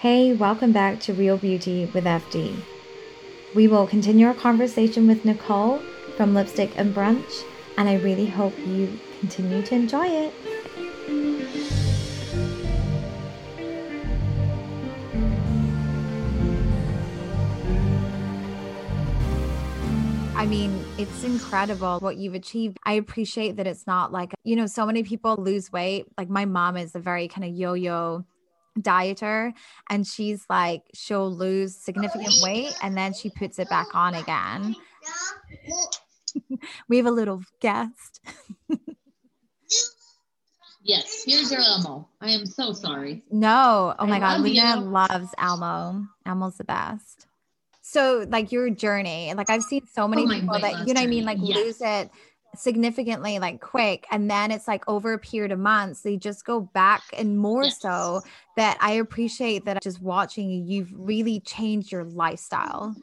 Hey, 0.00 0.34
welcome 0.34 0.72
back 0.72 1.00
to 1.00 1.14
Real 1.14 1.38
Beauty 1.38 1.90
with 1.94 2.04
FD. 2.04 2.54
We 3.54 3.66
will 3.66 3.86
continue 3.86 4.26
our 4.26 4.34
conversation 4.34 5.06
with 5.06 5.24
Nicole 5.24 5.78
from 6.18 6.34
Lipstick 6.34 6.70
and 6.76 6.94
Brunch, 6.94 7.44
and 7.78 7.88
I 7.88 7.94
really 7.94 8.26
hope 8.26 8.52
you 8.58 9.00
continue 9.20 9.62
to 9.62 9.74
enjoy 9.74 10.06
it. 10.06 10.34
I 20.36 20.44
mean, 20.44 20.84
it's 20.98 21.24
incredible 21.24 22.00
what 22.00 22.18
you've 22.18 22.34
achieved. 22.34 22.76
I 22.84 22.92
appreciate 22.92 23.56
that 23.56 23.66
it's 23.66 23.86
not 23.86 24.12
like, 24.12 24.34
you 24.44 24.56
know, 24.56 24.66
so 24.66 24.84
many 24.84 25.04
people 25.04 25.36
lose 25.36 25.72
weight. 25.72 26.04
Like 26.18 26.28
my 26.28 26.44
mom 26.44 26.76
is 26.76 26.94
a 26.94 27.00
very 27.00 27.28
kind 27.28 27.46
of 27.48 27.54
yo 27.54 27.72
yo 27.72 28.26
dieter 28.80 29.52
and 29.90 30.06
she's 30.06 30.44
like 30.48 30.82
she'll 30.94 31.34
lose 31.34 31.76
significant 31.76 32.34
weight 32.42 32.74
and 32.82 32.96
then 32.96 33.12
she 33.12 33.30
puts 33.30 33.58
it 33.58 33.68
back 33.68 33.94
on 33.94 34.14
again. 34.14 34.76
We 36.88 36.98
have 36.98 37.06
a 37.06 37.10
little 37.10 37.40
guest. 37.60 38.20
Yes 40.82 41.22
here's 41.24 41.50
your 41.50 41.60
elmo. 41.60 42.08
I 42.20 42.30
am 42.30 42.44
so 42.44 42.72
sorry. 42.72 43.22
No. 43.30 43.94
Oh 43.98 44.06
my 44.06 44.16
I 44.16 44.20
god 44.20 44.40
lena 44.42 44.76
you. 44.76 44.82
loves 44.82 45.30
elmo. 45.38 46.04
Elmo's 46.26 46.58
the 46.58 46.64
best. 46.64 47.26
So 47.80 48.26
like 48.28 48.52
your 48.52 48.68
journey 48.68 49.32
like 49.34 49.48
i've 49.48 49.62
seen 49.62 49.86
so 49.86 50.06
many 50.06 50.24
oh 50.24 50.28
people 50.28 50.58
that 50.58 50.86
you 50.86 50.92
know 50.92 51.00
what 51.00 51.06
i 51.06 51.06
mean? 51.06 51.24
like 51.24 51.38
yes. 51.40 51.56
lose 51.56 51.80
it 51.80 52.10
significantly 52.54 53.38
like 53.38 53.60
quick 53.60 54.06
and 54.10 54.30
then 54.30 54.50
it's 54.50 54.66
like 54.66 54.88
over 54.88 55.12
a 55.12 55.18
period 55.18 55.52
of 55.52 55.58
months 55.58 56.02
they 56.02 56.16
just 56.16 56.44
go 56.44 56.60
back 56.60 57.02
and 57.16 57.38
more 57.38 57.64
yes. 57.64 57.80
so 57.80 58.20
that 58.56 58.78
i 58.80 58.92
appreciate 58.92 59.64
that 59.64 59.82
just 59.82 60.00
watching 60.00 60.48
you 60.48 60.62
you've 60.62 60.92
really 60.94 61.40
changed 61.40 61.92
your 61.92 62.04
lifestyle. 62.04 62.94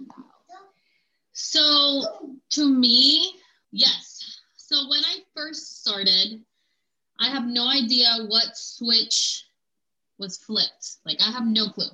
So 1.33 2.35
to 2.51 2.69
me 2.69 3.33
yes. 3.71 4.39
So 4.57 4.87
when 4.89 5.03
i 5.05 5.17
first 5.35 5.81
started 5.81 6.41
i 7.19 7.29
have 7.29 7.45
no 7.45 7.67
idea 7.67 8.07
what 8.27 8.57
switch 8.57 9.45
was 10.17 10.37
flipped. 10.37 10.97
Like 11.05 11.17
i 11.21 11.31
have 11.31 11.45
no 11.45 11.69
clue. 11.69 11.85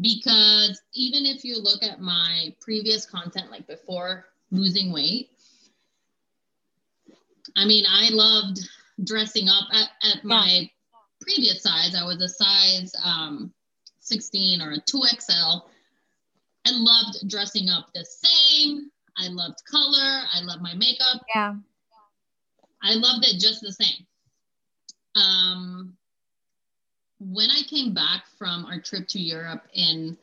Because 0.00 0.80
even 0.92 1.24
if 1.24 1.44
you 1.44 1.60
look 1.60 1.82
at 1.84 2.00
my 2.00 2.52
previous 2.60 3.06
content 3.06 3.50
like 3.50 3.66
before 3.66 4.26
losing 4.50 4.92
weight 4.92 5.30
I 7.56 7.64
mean, 7.64 7.84
I 7.88 8.10
loved 8.10 8.58
dressing 9.04 9.48
up 9.48 9.68
at, 9.72 9.88
at 10.02 10.24
my 10.24 10.68
previous 11.20 11.62
size. 11.62 11.94
I 11.94 12.02
was 12.04 12.20
a 12.20 12.28
size 12.28 12.92
um, 13.02 13.52
16 14.00 14.60
or 14.60 14.72
a 14.72 14.80
2XL 14.80 15.62
and 16.66 16.78
loved 16.78 17.28
dressing 17.28 17.68
up 17.68 17.90
the 17.94 18.04
same. 18.04 18.90
I 19.16 19.28
loved 19.28 19.62
color. 19.70 20.22
I 20.32 20.40
loved 20.42 20.62
my 20.62 20.74
makeup. 20.74 21.22
Yeah. 21.34 21.54
I 22.82 22.94
loved 22.94 23.24
it 23.26 23.38
just 23.40 23.60
the 23.62 23.72
same. 23.72 24.04
Um, 25.14 25.96
when 27.20 27.48
I 27.50 27.62
came 27.68 27.94
back 27.94 28.24
from 28.38 28.64
our 28.66 28.80
trip 28.80 29.06
to 29.08 29.20
Europe 29.20 29.62
in 29.72 30.18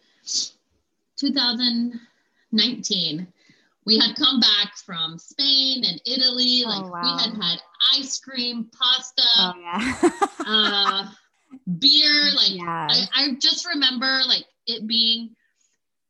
2019, 1.18 3.28
we 3.86 3.98
had 3.98 4.16
come 4.16 4.40
back 4.40 4.78
from 4.86 5.18
Spain 5.18 5.84
and 5.86 6.02
Italy. 6.06 6.64
Oh, 6.66 6.70
like 6.70 6.92
wow. 6.92 7.02
we 7.02 7.24
had 7.24 7.42
had 7.42 7.60
ice 7.94 8.20
cream, 8.20 8.70
pasta, 8.78 9.24
oh, 9.38 9.54
yeah. 9.60 10.10
uh, 10.46 11.10
beer. 11.80 12.32
Like 12.36 12.52
yes. 12.52 12.66
I, 12.66 13.08
I 13.16 13.36
just 13.40 13.68
remember 13.68 14.22
like 14.28 14.46
it 14.68 14.88
being 14.88 15.36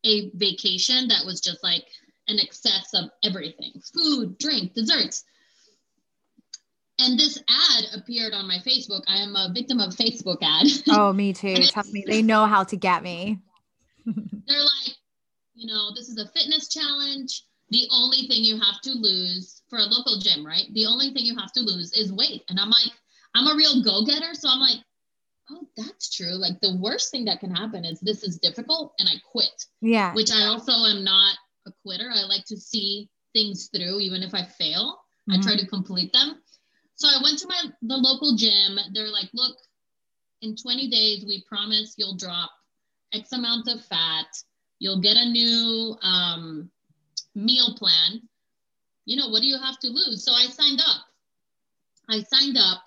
a 0.03 0.29
vacation 0.33 1.07
that 1.09 1.25
was 1.25 1.39
just 1.39 1.63
like 1.63 1.85
an 2.27 2.39
excess 2.39 2.93
of 2.93 3.09
everything 3.23 3.81
food, 3.93 4.37
drink, 4.37 4.73
desserts. 4.73 5.23
And 6.99 7.19
this 7.19 7.41
ad 7.49 7.85
appeared 7.95 8.33
on 8.33 8.47
my 8.47 8.57
Facebook. 8.57 9.01
I 9.07 9.17
am 9.17 9.35
a 9.35 9.49
victim 9.53 9.79
of 9.79 9.95
Facebook 9.95 10.37
ad. 10.43 10.67
Oh, 10.89 11.11
me 11.11 11.33
too. 11.33 11.55
Trust 11.67 11.93
me, 11.93 12.03
they 12.05 12.21
know 12.21 12.45
how 12.45 12.63
to 12.65 12.75
get 12.75 13.01
me. 13.01 13.39
they're 14.05 14.59
like, 14.59 14.95
you 15.55 15.65
know, 15.65 15.89
this 15.95 16.09
is 16.09 16.19
a 16.19 16.27
fitness 16.27 16.67
challenge 16.67 17.43
the 17.71 17.87
only 17.91 18.27
thing 18.27 18.43
you 18.43 18.59
have 18.59 18.81
to 18.81 18.91
lose 18.91 19.63
for 19.69 19.79
a 19.79 19.83
local 19.83 20.19
gym, 20.19 20.45
right? 20.45 20.65
The 20.73 20.85
only 20.85 21.11
thing 21.11 21.25
you 21.25 21.37
have 21.37 21.53
to 21.53 21.61
lose 21.61 21.93
is 21.93 22.11
weight. 22.11 22.43
And 22.49 22.59
I'm 22.59 22.69
like, 22.69 22.91
I'm 23.33 23.47
a 23.47 23.55
real 23.55 23.81
go 23.81 24.05
getter. 24.05 24.33
So 24.33 24.49
I'm 24.49 24.59
like, 24.59 24.79
oh, 25.49 25.65
that's 25.77 26.13
true. 26.13 26.35
Like 26.35 26.59
the 26.61 26.77
worst 26.81 27.11
thing 27.11 27.25
that 27.25 27.39
can 27.39 27.55
happen 27.55 27.85
is 27.85 27.99
this 28.01 28.23
is 28.23 28.39
difficult 28.39 28.93
and 28.99 29.07
I 29.07 29.15
quit. 29.31 29.65
Yeah. 29.81 30.13
Which 30.13 30.31
I 30.31 30.47
also 30.47 30.73
am 30.73 31.03
not 31.05 31.37
a 31.65 31.71
quitter. 31.83 32.09
I 32.13 32.23
like 32.23 32.43
to 32.47 32.57
see 32.57 33.09
things 33.33 33.69
through, 33.73 33.99
even 33.99 34.21
if 34.21 34.33
I 34.33 34.43
fail, 34.43 34.99
mm-hmm. 35.29 35.39
I 35.39 35.41
try 35.41 35.55
to 35.55 35.67
complete 35.67 36.11
them. 36.11 36.41
So 36.95 37.07
I 37.07 37.23
went 37.23 37.39
to 37.39 37.47
my 37.47 37.61
the 37.81 37.95
local 37.95 38.35
gym. 38.35 38.77
They're 38.93 39.07
like, 39.07 39.29
look, 39.33 39.55
in 40.41 40.57
20 40.57 40.89
days, 40.89 41.23
we 41.25 41.43
promise 41.47 41.95
you'll 41.97 42.17
drop 42.17 42.51
X 43.13 43.31
amount 43.31 43.69
of 43.69 43.83
fat. 43.85 44.27
You'll 44.79 44.99
get 44.99 45.15
a 45.15 45.25
new 45.25 45.95
um, 46.01 46.69
meal 47.35 47.75
plan, 47.77 48.21
you 49.05 49.17
know, 49.17 49.29
what 49.29 49.41
do 49.41 49.47
you 49.47 49.57
have 49.57 49.79
to 49.79 49.87
lose? 49.87 50.23
So 50.23 50.31
I 50.31 50.45
signed 50.47 50.81
up. 50.81 51.01
I 52.09 52.23
signed 52.23 52.57
up. 52.57 52.81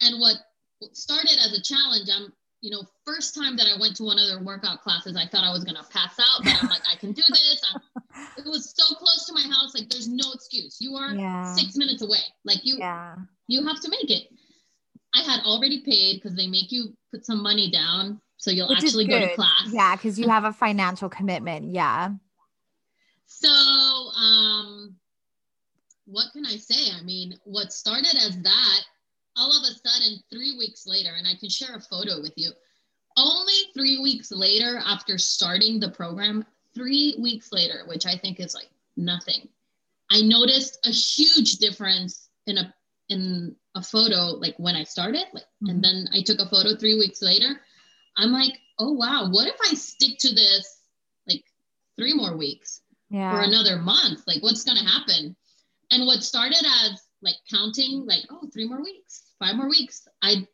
And 0.00 0.20
what 0.20 0.36
started 0.92 1.38
as 1.44 1.56
a 1.56 1.62
challenge, 1.62 2.08
I'm, 2.12 2.32
you 2.60 2.70
know, 2.70 2.82
first 3.04 3.34
time 3.34 3.56
that 3.56 3.66
I 3.66 3.78
went 3.80 3.96
to 3.96 4.04
one 4.04 4.18
of 4.18 4.26
their 4.28 4.42
workout 4.42 4.82
classes, 4.82 5.16
I 5.16 5.26
thought 5.26 5.44
I 5.44 5.52
was 5.52 5.64
going 5.64 5.76
to 5.76 5.84
pass 5.90 6.18
out, 6.18 6.44
but 6.44 6.54
I'm 6.62 6.68
like, 6.68 6.82
I 6.90 6.96
can 6.96 7.12
do 7.12 7.22
this. 7.28 7.62
I'm, 7.72 7.80
it 8.38 8.48
was 8.48 8.72
so 8.76 8.94
close 8.96 9.26
to 9.26 9.32
my 9.34 9.42
house. 9.42 9.74
Like 9.74 9.88
there's 9.88 10.08
no 10.08 10.32
excuse. 10.32 10.78
You 10.80 10.94
are 10.96 11.12
yeah. 11.14 11.54
six 11.54 11.76
minutes 11.76 12.02
away. 12.02 12.18
Like 12.44 12.58
you, 12.62 12.76
yeah. 12.78 13.16
you 13.48 13.66
have 13.66 13.80
to 13.80 13.88
make 13.88 14.10
it. 14.10 14.28
I 15.14 15.22
had 15.22 15.40
already 15.44 15.82
paid 15.82 16.20
because 16.20 16.36
they 16.36 16.46
make 16.46 16.72
you 16.72 16.96
put 17.12 17.26
some 17.26 17.42
money 17.42 17.70
down. 17.70 18.20
So 18.38 18.50
you'll 18.50 18.68
Which 18.68 18.82
actually 18.82 19.06
go 19.06 19.20
to 19.20 19.34
class. 19.34 19.68
Yeah. 19.70 19.94
Cause 19.96 20.18
you 20.18 20.28
have 20.28 20.44
a 20.44 20.52
financial 20.52 21.08
commitment. 21.08 21.72
Yeah. 21.72 22.10
So, 23.40 23.48
um, 23.48 24.96
what 26.06 26.32
can 26.32 26.44
I 26.44 26.56
say? 26.56 26.92
I 26.92 27.02
mean, 27.02 27.38
what 27.44 27.72
started 27.72 28.14
as 28.16 28.40
that, 28.42 28.80
all 29.36 29.50
of 29.50 29.62
a 29.62 29.88
sudden, 29.88 30.22
three 30.30 30.56
weeks 30.58 30.86
later, 30.86 31.10
and 31.16 31.26
I 31.26 31.34
can 31.40 31.48
share 31.48 31.74
a 31.74 31.80
photo 31.80 32.20
with 32.20 32.34
you. 32.36 32.50
Only 33.16 33.54
three 33.74 33.98
weeks 33.98 34.30
later, 34.30 34.80
after 34.84 35.18
starting 35.18 35.80
the 35.80 35.90
program, 35.90 36.44
three 36.74 37.16
weeks 37.18 37.52
later, 37.52 37.84
which 37.86 38.06
I 38.06 38.16
think 38.16 38.38
is 38.38 38.54
like 38.54 38.70
nothing, 38.96 39.48
I 40.10 40.20
noticed 40.20 40.86
a 40.86 40.90
huge 40.90 41.56
difference 41.56 42.28
in 42.46 42.58
a 42.58 42.74
in 43.08 43.56
a 43.74 43.82
photo 43.82 44.38
like 44.38 44.54
when 44.58 44.76
I 44.76 44.84
started, 44.84 45.24
like, 45.32 45.44
mm-hmm. 45.44 45.70
and 45.70 45.84
then 45.84 46.08
I 46.14 46.22
took 46.22 46.38
a 46.38 46.48
photo 46.48 46.76
three 46.76 46.98
weeks 46.98 47.22
later. 47.22 47.60
I'm 48.16 48.30
like, 48.30 48.52
oh 48.78 48.92
wow, 48.92 49.28
what 49.30 49.48
if 49.48 49.56
I 49.70 49.74
stick 49.74 50.18
to 50.18 50.34
this 50.34 50.82
like 51.26 51.44
three 51.96 52.14
more 52.14 52.36
weeks? 52.36 52.82
Yeah. 53.12 53.30
for 53.30 53.42
another 53.42 53.76
month. 53.76 54.22
Like, 54.26 54.42
what's 54.42 54.64
going 54.64 54.78
to 54.78 54.84
happen? 54.84 55.36
And 55.90 56.06
what 56.06 56.22
started 56.22 56.64
as 56.84 57.02
like 57.20 57.36
counting, 57.50 58.04
like, 58.06 58.22
oh, 58.30 58.48
three 58.52 58.66
more 58.66 58.82
weeks, 58.82 59.22
five 59.38 59.54
more 59.54 59.68
weeks, 59.68 60.08
I 60.22 60.46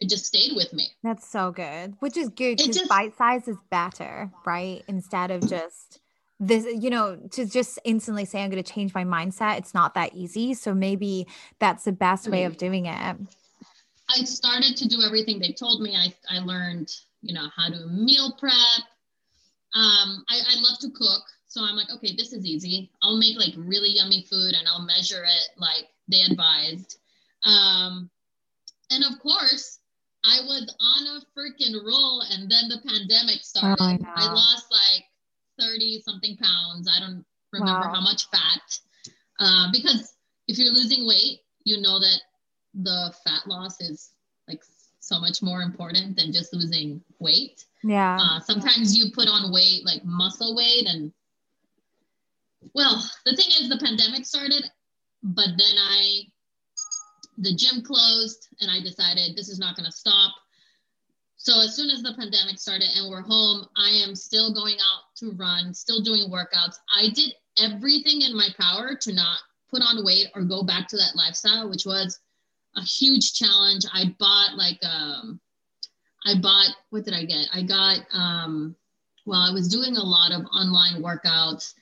it 0.00 0.08
just 0.08 0.26
stayed 0.26 0.54
with 0.54 0.72
me. 0.72 0.88
That's 1.02 1.28
so 1.28 1.50
good, 1.50 1.94
which 1.98 2.16
is 2.16 2.28
good 2.28 2.58
because 2.58 2.86
bite 2.88 3.16
size 3.16 3.48
is 3.48 3.56
better, 3.70 4.30
right? 4.46 4.82
Instead 4.86 5.30
of 5.32 5.48
just 5.48 6.00
this, 6.38 6.66
you 6.80 6.88
know, 6.88 7.16
to 7.32 7.44
just 7.44 7.80
instantly 7.84 8.24
say, 8.24 8.42
I'm 8.42 8.50
going 8.50 8.62
to 8.62 8.72
change 8.72 8.94
my 8.94 9.04
mindset, 9.04 9.58
it's 9.58 9.74
not 9.74 9.94
that 9.94 10.14
easy. 10.14 10.54
So 10.54 10.72
maybe 10.72 11.26
that's 11.58 11.84
the 11.84 11.92
best 11.92 12.28
way 12.28 12.44
of 12.44 12.56
doing 12.56 12.86
it. 12.86 13.16
I 14.08 14.24
started 14.24 14.76
to 14.76 14.88
do 14.88 15.02
everything 15.02 15.40
they 15.40 15.52
told 15.52 15.82
me. 15.82 15.96
I, 15.96 16.14
I 16.30 16.38
learned, 16.38 16.92
you 17.20 17.34
know, 17.34 17.48
how 17.54 17.68
to 17.68 17.86
meal 17.88 18.36
prep. 18.38 18.54
Um, 19.74 20.24
I, 20.30 20.38
I 20.48 20.60
love 20.60 20.78
to 20.80 20.90
cook. 20.90 21.22
So 21.48 21.64
I'm 21.64 21.76
like, 21.76 21.90
okay, 21.90 22.14
this 22.14 22.32
is 22.32 22.44
easy. 22.44 22.90
I'll 23.02 23.16
make 23.16 23.38
like 23.38 23.54
really 23.56 23.90
yummy 23.90 24.24
food 24.28 24.54
and 24.54 24.68
I'll 24.68 24.84
measure 24.84 25.24
it 25.24 25.48
like 25.56 25.88
they 26.06 26.20
advised. 26.20 26.98
Um, 27.44 28.10
and 28.90 29.02
of 29.04 29.18
course, 29.18 29.80
I 30.24 30.40
was 30.42 30.74
on 30.78 31.06
a 31.06 31.20
freaking 31.34 31.74
roll 31.84 32.22
and 32.30 32.50
then 32.50 32.68
the 32.68 32.80
pandemic 32.86 33.40
started. 33.40 33.82
Oh, 33.82 33.84
I, 33.84 33.98
I, 34.14 34.32
lost 34.32 34.66
like 34.70 35.04
30 35.58 36.02
something 36.04 36.36
pounds. 36.36 36.88
I 36.88 37.00
don't 37.00 37.24
remember 37.52 37.88
wow. 37.88 37.94
how 37.94 38.00
much 38.02 38.28
fat. 38.30 38.78
Uh, 39.40 39.68
because 39.72 40.14
if 40.48 40.58
you're 40.58 40.72
losing 40.72 41.06
weight, 41.06 41.40
you 41.64 41.80
know 41.80 41.98
that 41.98 42.20
the 42.74 43.14
fat 43.24 43.46
loss 43.46 43.80
is 43.80 44.10
like 44.48 44.62
so 45.00 45.18
much 45.18 45.42
more 45.42 45.62
important 45.62 46.16
than 46.16 46.32
just 46.32 46.52
losing 46.52 47.00
weight. 47.20 47.64
Yeah. 47.82 48.18
Uh, 48.20 48.40
sometimes 48.40 48.96
you 48.96 49.12
put 49.14 49.28
on 49.28 49.52
weight 49.52 49.84
like 49.86 50.04
muscle 50.04 50.54
weight 50.54 50.86
and 50.86 51.12
well, 52.74 53.02
the 53.24 53.36
thing 53.36 53.48
is, 53.60 53.68
the 53.68 53.78
pandemic 53.78 54.24
started, 54.24 54.64
but 55.22 55.48
then 55.56 55.76
I, 55.78 56.22
the 57.38 57.54
gym 57.54 57.82
closed, 57.82 58.48
and 58.60 58.70
I 58.70 58.80
decided 58.80 59.36
this 59.36 59.48
is 59.48 59.58
not 59.58 59.76
going 59.76 59.86
to 59.86 59.92
stop. 59.92 60.32
So 61.36 61.60
as 61.60 61.76
soon 61.76 61.88
as 61.90 62.02
the 62.02 62.14
pandemic 62.18 62.58
started 62.58 62.88
and 62.96 63.08
we're 63.08 63.22
home, 63.22 63.66
I 63.76 63.90
am 63.90 64.14
still 64.14 64.52
going 64.52 64.74
out 64.74 65.14
to 65.18 65.30
run, 65.32 65.72
still 65.72 66.02
doing 66.02 66.30
workouts. 66.30 66.76
I 66.94 67.10
did 67.14 67.32
everything 67.58 68.22
in 68.22 68.36
my 68.36 68.48
power 68.58 68.96
to 69.00 69.12
not 69.14 69.38
put 69.70 69.82
on 69.82 70.04
weight 70.04 70.28
or 70.34 70.42
go 70.42 70.62
back 70.62 70.88
to 70.88 70.96
that 70.96 71.14
lifestyle, 71.14 71.70
which 71.70 71.86
was 71.86 72.18
a 72.76 72.82
huge 72.82 73.34
challenge. 73.34 73.84
I 73.92 74.14
bought 74.18 74.56
like 74.56 74.78
um 74.84 75.40
I 76.26 76.34
bought 76.40 76.70
what 76.90 77.04
did 77.04 77.14
I 77.14 77.24
get? 77.24 77.48
I 77.52 77.62
got 77.62 77.98
um 78.12 78.76
well, 79.26 79.40
I 79.40 79.52
was 79.52 79.68
doing 79.68 79.96
a 79.96 80.02
lot 80.02 80.32
of 80.32 80.44
online 80.46 81.02
workouts. 81.02 81.74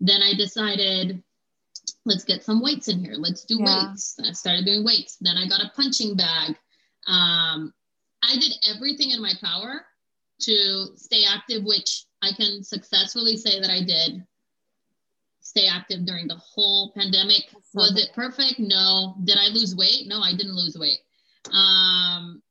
Then 0.00 0.22
I 0.22 0.34
decided 0.34 1.22
let's 2.04 2.24
get 2.24 2.44
some 2.44 2.62
weights 2.62 2.88
in 2.88 3.04
here. 3.04 3.14
Let's 3.16 3.44
do 3.44 3.58
yeah. 3.58 3.88
weights. 3.88 4.18
I 4.26 4.32
started 4.32 4.64
doing 4.64 4.84
weights. 4.84 5.16
Then 5.20 5.36
I 5.36 5.46
got 5.48 5.60
a 5.60 5.72
punching 5.76 6.16
bag. 6.16 6.56
Um, 7.06 7.72
I 8.22 8.34
did 8.34 8.52
everything 8.74 9.10
in 9.10 9.22
my 9.22 9.32
power 9.42 9.84
to 10.42 10.88
stay 10.96 11.24
active, 11.28 11.64
which 11.64 12.04
I 12.22 12.30
can 12.36 12.62
successfully 12.62 13.36
say 13.36 13.60
that 13.60 13.70
I 13.70 13.84
did 13.84 14.24
stay 15.40 15.66
active 15.66 16.06
during 16.06 16.28
the 16.28 16.36
whole 16.36 16.92
pandemic. 16.96 17.44
Was 17.74 17.96
it 17.96 18.14
perfect? 18.14 18.58
No. 18.58 19.16
Did 19.24 19.36
I 19.38 19.48
lose 19.48 19.74
weight? 19.76 20.06
No, 20.06 20.20
I 20.20 20.32
didn't 20.32 20.54
lose 20.54 20.76
weight. 20.78 20.98
Um, 21.52 22.42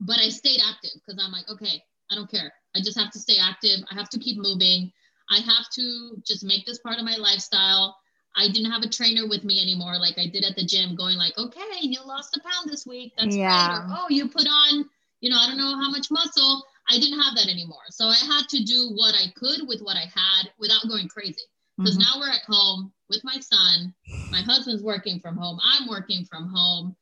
but 0.00 0.18
I 0.18 0.28
stayed 0.28 0.60
active 0.66 0.90
because 0.94 1.22
I'm 1.22 1.32
like, 1.32 1.48
okay, 1.48 1.82
I 2.10 2.14
don't 2.14 2.30
care. 2.30 2.52
I 2.74 2.80
just 2.80 2.98
have 2.98 3.10
to 3.12 3.18
stay 3.18 3.36
active. 3.40 3.80
I 3.90 3.94
have 3.94 4.08
to 4.10 4.18
keep 4.18 4.38
moving. 4.38 4.92
I 5.32 5.38
have 5.38 5.70
to 5.74 6.22
just 6.26 6.44
make 6.44 6.66
this 6.66 6.78
part 6.78 6.98
of 6.98 7.04
my 7.04 7.16
lifestyle. 7.16 7.96
I 8.36 8.48
didn't 8.48 8.70
have 8.70 8.82
a 8.82 8.88
trainer 8.88 9.26
with 9.28 9.44
me 9.44 9.62
anymore, 9.62 9.98
like 9.98 10.18
I 10.18 10.26
did 10.26 10.44
at 10.44 10.56
the 10.56 10.64
gym, 10.64 10.94
going 10.94 11.16
like, 11.16 11.36
okay, 11.38 11.60
you 11.80 12.00
lost 12.04 12.36
a 12.36 12.40
pound 12.40 12.70
this 12.70 12.86
week. 12.86 13.12
That's 13.18 13.34
yeah. 13.34 13.78
great. 13.78 13.92
Or, 13.92 13.98
oh, 14.00 14.06
you 14.08 14.28
put 14.28 14.46
on, 14.46 14.88
you 15.20 15.30
know, 15.30 15.36
I 15.38 15.46
don't 15.46 15.58
know 15.58 15.76
how 15.80 15.90
much 15.90 16.10
muscle. 16.10 16.64
I 16.90 16.98
didn't 16.98 17.20
have 17.20 17.34
that 17.36 17.48
anymore. 17.48 17.88
So 17.90 18.06
I 18.06 18.16
had 18.16 18.48
to 18.50 18.62
do 18.64 18.90
what 18.94 19.14
I 19.14 19.32
could 19.36 19.66
with 19.66 19.80
what 19.80 19.96
I 19.96 20.04
had 20.14 20.50
without 20.58 20.88
going 20.88 21.08
crazy. 21.08 21.42
Because 21.78 21.96
mm-hmm. 21.96 22.18
now 22.18 22.20
we're 22.20 22.32
at 22.32 22.42
home 22.46 22.92
with 23.08 23.22
my 23.24 23.38
son. 23.40 23.94
My 24.30 24.42
husband's 24.42 24.82
working 24.82 25.20
from 25.20 25.36
home. 25.36 25.58
I'm 25.62 25.88
working 25.88 26.24
from 26.24 26.48
home. 26.48 26.96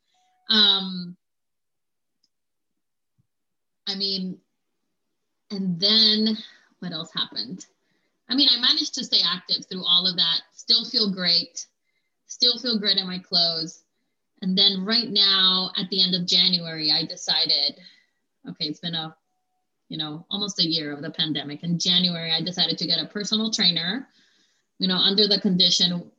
Um, 0.49 1.17
I 3.87 3.95
mean, 3.95 4.37
and 5.49 5.79
then 5.79 6.37
what 6.79 6.91
else 6.91 7.11
happened? 7.13 7.65
I 8.31 8.35
mean, 8.35 8.47
I 8.49 8.61
managed 8.61 8.93
to 8.95 9.03
stay 9.03 9.19
active 9.25 9.65
through 9.65 9.83
all 9.85 10.07
of 10.07 10.15
that, 10.15 10.39
still 10.53 10.85
feel 10.85 11.11
great, 11.11 11.67
still 12.27 12.57
feel 12.57 12.79
great 12.79 12.97
in 12.97 13.05
my 13.05 13.19
clothes. 13.19 13.83
And 14.41 14.57
then 14.57 14.85
right 14.85 15.09
now, 15.09 15.71
at 15.77 15.89
the 15.89 16.01
end 16.01 16.15
of 16.15 16.25
January, 16.25 16.91
I 16.91 17.05
decided, 17.05 17.77
okay, 18.49 18.65
it's 18.65 18.79
been 18.79 18.95
a, 18.95 19.13
you 19.89 19.97
know, 19.97 20.25
almost 20.31 20.59
a 20.59 20.65
year 20.65 20.93
of 20.93 21.01
the 21.01 21.11
pandemic. 21.11 21.61
In 21.63 21.77
January, 21.77 22.31
I 22.31 22.41
decided 22.41 22.77
to 22.77 22.87
get 22.87 23.03
a 23.03 23.07
personal 23.07 23.51
trainer, 23.51 24.07
you 24.79 24.87
know, 24.87 24.95
under 24.95 25.27
the 25.27 25.41
condition, 25.41 26.09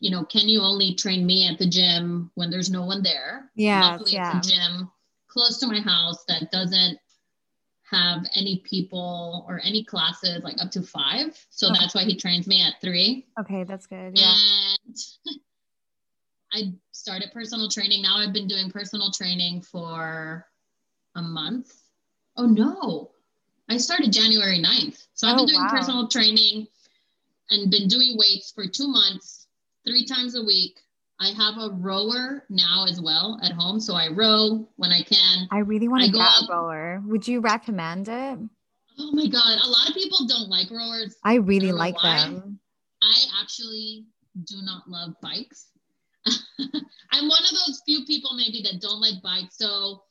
you 0.00 0.10
know, 0.10 0.24
can 0.24 0.48
you 0.48 0.62
only 0.62 0.94
train 0.94 1.26
me 1.26 1.46
at 1.46 1.58
the 1.58 1.68
gym 1.68 2.30
when 2.36 2.50
there's 2.50 2.70
no 2.70 2.86
one 2.86 3.02
there? 3.02 3.50
Yeah. 3.54 3.90
Luckily, 3.90 4.14
yeah. 4.14 4.38
it's 4.38 4.48
a 4.48 4.50
gym 4.50 4.90
close 5.28 5.58
to 5.58 5.66
my 5.66 5.80
house 5.80 6.24
that 6.24 6.50
doesn't 6.50 6.98
have 7.90 8.24
any 8.36 8.58
people 8.58 9.44
or 9.48 9.60
any 9.64 9.84
classes 9.84 10.42
like 10.44 10.60
up 10.60 10.70
to 10.70 10.82
five. 10.82 11.36
So 11.50 11.68
okay. 11.68 11.76
that's 11.80 11.94
why 11.94 12.04
he 12.04 12.16
trains 12.16 12.46
me 12.46 12.62
at 12.62 12.80
three. 12.80 13.26
Okay, 13.38 13.64
that's 13.64 13.86
good. 13.86 14.18
Yeah. 14.18 14.34
And 14.86 14.96
I 16.52 16.72
started 16.92 17.30
personal 17.32 17.68
training. 17.68 18.02
Now 18.02 18.16
I've 18.18 18.32
been 18.32 18.46
doing 18.46 18.70
personal 18.70 19.10
training 19.10 19.62
for 19.62 20.46
a 21.16 21.22
month. 21.22 21.74
Oh 22.36 22.46
no. 22.46 23.10
I 23.68 23.76
started 23.76 24.12
January 24.12 24.60
9th. 24.60 25.06
So 25.14 25.28
I've 25.28 25.34
oh, 25.34 25.38
been 25.38 25.54
doing 25.54 25.62
wow. 25.62 25.70
personal 25.70 26.08
training 26.08 26.66
and 27.50 27.70
been 27.70 27.88
doing 27.88 28.16
weights 28.16 28.52
for 28.52 28.66
two 28.66 28.88
months, 28.88 29.46
three 29.84 30.04
times 30.04 30.36
a 30.36 30.42
week 30.42 30.80
I 31.20 31.28
have 31.36 31.58
a 31.58 31.74
rower 31.74 32.44
now 32.48 32.86
as 32.88 32.98
well 32.98 33.38
at 33.42 33.52
home. 33.52 33.78
So 33.78 33.94
I 33.94 34.08
row 34.08 34.66
when 34.76 34.90
I 34.90 35.02
can. 35.02 35.48
I 35.50 35.58
really 35.58 35.86
want 35.86 36.04
to 36.04 36.10
get 36.10 36.18
a 36.18 36.46
rower. 36.50 37.02
Would 37.06 37.28
you 37.28 37.40
recommend 37.40 38.08
it? 38.08 38.38
Oh 38.98 39.12
my 39.12 39.26
God. 39.26 39.58
A 39.62 39.68
lot 39.68 39.88
of 39.88 39.94
people 39.94 40.26
don't 40.26 40.48
like 40.48 40.70
rowers. 40.70 41.16
I 41.22 41.34
really 41.34 41.68
I 41.68 41.72
like 41.72 42.02
why. 42.02 42.20
them. 42.20 42.58
I 43.02 43.16
actually 43.42 44.06
do 44.44 44.56
not 44.62 44.88
love 44.88 45.14
bikes. 45.20 45.68
I'm 46.26 47.28
one 47.28 47.44
of 47.44 47.50
those 47.50 47.82
few 47.84 48.06
people 48.06 48.30
maybe 48.34 48.62
that 48.62 48.80
don't 48.80 49.00
like 49.00 49.22
bikes. 49.22 49.58
So 49.58 50.04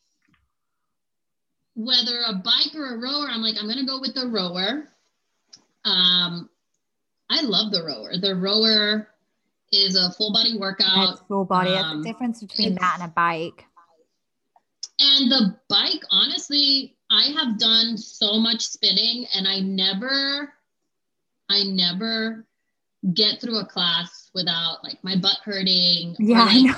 whether 1.75 2.19
a 2.27 2.33
bike 2.33 2.75
or 2.75 2.93
a 2.93 2.97
rower, 2.97 3.27
I'm 3.29 3.41
like, 3.41 3.55
I'm 3.57 3.65
going 3.65 3.79
to 3.79 3.85
go 3.85 3.99
with 3.99 4.13
the 4.13 4.27
rower. 4.27 4.89
Um, 5.85 6.49
I 7.31 7.41
love 7.41 7.71
the 7.71 7.83
rower. 7.83 8.11
The 8.19 8.35
rower 8.35 9.07
is 9.71 9.95
a 9.95 10.11
full 10.13 10.33
body 10.33 10.57
workout. 10.57 11.07
That's 11.07 11.21
full 11.27 11.45
body. 11.45 11.71
That's 11.71 11.83
the 11.83 11.95
um, 11.95 12.03
difference 12.03 12.41
between 12.41 12.75
that 12.75 12.97
and 12.99 13.09
a 13.09 13.13
bike. 13.13 13.65
And 14.99 15.31
the 15.31 15.55
bike, 15.69 16.01
honestly, 16.11 16.95
I 17.09 17.25
have 17.37 17.57
done 17.57 17.97
so 17.97 18.33
much 18.39 18.65
spinning 18.65 19.25
and 19.33 19.47
I 19.47 19.59
never, 19.59 20.53
I 21.49 21.63
never 21.63 22.45
get 23.13 23.39
through 23.39 23.59
a 23.59 23.65
class 23.65 24.29
without 24.33 24.83
like 24.83 25.03
my 25.03 25.15
butt 25.15 25.37
hurting. 25.43 26.15
Yeah. 26.19 26.43
Like, 26.43 26.75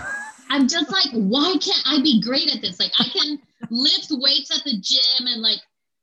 I'm 0.49 0.67
just 0.67 0.91
like, 0.91 1.11
why 1.13 1.55
can't 1.59 1.83
I 1.85 2.01
be 2.01 2.21
great 2.21 2.53
at 2.53 2.61
this? 2.61 2.79
Like 2.79 2.91
I 2.99 3.05
can 3.05 3.39
lift 3.69 4.11
weights 4.11 4.55
at 4.55 4.63
the 4.63 4.77
gym 4.79 5.27
and 5.27 5.41
like 5.41 5.59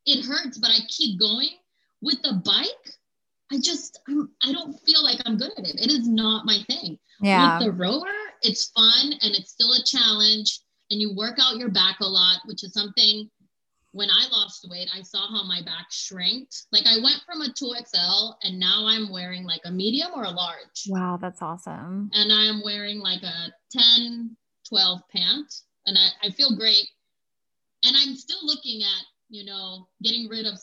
it 0.06 0.24
hurts, 0.24 0.58
but 0.58 0.70
I 0.70 0.78
keep 0.88 1.20
going. 1.20 1.50
With 2.00 2.22
the 2.22 2.40
bike, 2.44 2.94
I 3.52 3.58
just 3.58 4.00
I'm 4.08 4.30
I 4.44 4.52
don't 4.52 4.78
feel 4.80 5.02
like 5.02 5.20
I'm 5.24 5.38
good 5.38 5.52
at 5.56 5.64
it. 5.64 5.80
It 5.80 5.90
is 5.90 6.08
not 6.08 6.46
my 6.46 6.58
thing. 6.68 6.98
Yeah. 7.20 7.58
With 7.58 7.66
the 7.66 7.72
rower, 7.72 8.12
it's 8.42 8.70
fun 8.70 9.12
and 9.20 9.34
it's 9.34 9.50
still 9.50 9.72
a 9.72 9.84
challenge 9.84 10.60
and 10.90 11.00
you 11.00 11.14
work 11.14 11.38
out 11.40 11.56
your 11.56 11.70
back 11.70 12.00
a 12.00 12.06
lot, 12.06 12.40
which 12.46 12.64
is 12.64 12.72
something 12.72 13.28
when 13.92 14.10
I 14.10 14.28
lost 14.30 14.66
weight, 14.70 14.88
I 14.94 15.02
saw 15.02 15.26
how 15.28 15.44
my 15.44 15.62
back 15.62 15.86
shrank. 15.90 16.48
Like 16.72 16.86
I 16.86 16.96
went 17.02 17.22
from 17.26 17.40
a 17.40 17.48
2XL 17.48 18.34
and 18.42 18.58
now 18.58 18.86
I'm 18.86 19.10
wearing 19.10 19.44
like 19.44 19.62
a 19.64 19.70
medium 19.70 20.10
or 20.14 20.24
a 20.24 20.30
large. 20.30 20.84
Wow, 20.88 21.18
that's 21.20 21.42
awesome. 21.42 22.10
And 22.12 22.32
I'm 22.32 22.62
wearing 22.62 23.00
like 23.00 23.22
a 23.22 23.52
10, 23.72 24.36
12 24.68 25.00
pant 25.10 25.54
and 25.86 25.96
I, 25.98 26.28
I 26.28 26.30
feel 26.30 26.56
great. 26.56 26.86
And 27.84 27.96
I'm 27.96 28.14
still 28.14 28.38
looking 28.42 28.82
at, 28.82 29.04
you 29.30 29.44
know, 29.44 29.88
getting 30.02 30.28
rid 30.28 30.46
of 30.46 30.58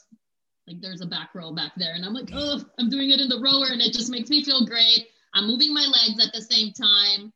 like 0.67 0.81
there's 0.81 1.01
a 1.01 1.05
back 1.05 1.29
row 1.33 1.51
back 1.51 1.73
there. 1.77 1.93
And 1.93 2.05
I'm 2.05 2.13
like, 2.13 2.29
oh, 2.33 2.61
I'm 2.79 2.89
doing 2.89 3.11
it 3.11 3.19
in 3.19 3.29
the 3.29 3.39
rower 3.39 3.67
and 3.71 3.81
it 3.81 3.93
just 3.93 4.11
makes 4.11 4.29
me 4.29 4.43
feel 4.43 4.65
great. 4.65 5.07
I'm 5.33 5.47
moving 5.47 5.73
my 5.73 5.85
legs 5.85 6.25
at 6.25 6.33
the 6.33 6.41
same 6.41 6.73
time. 6.73 7.31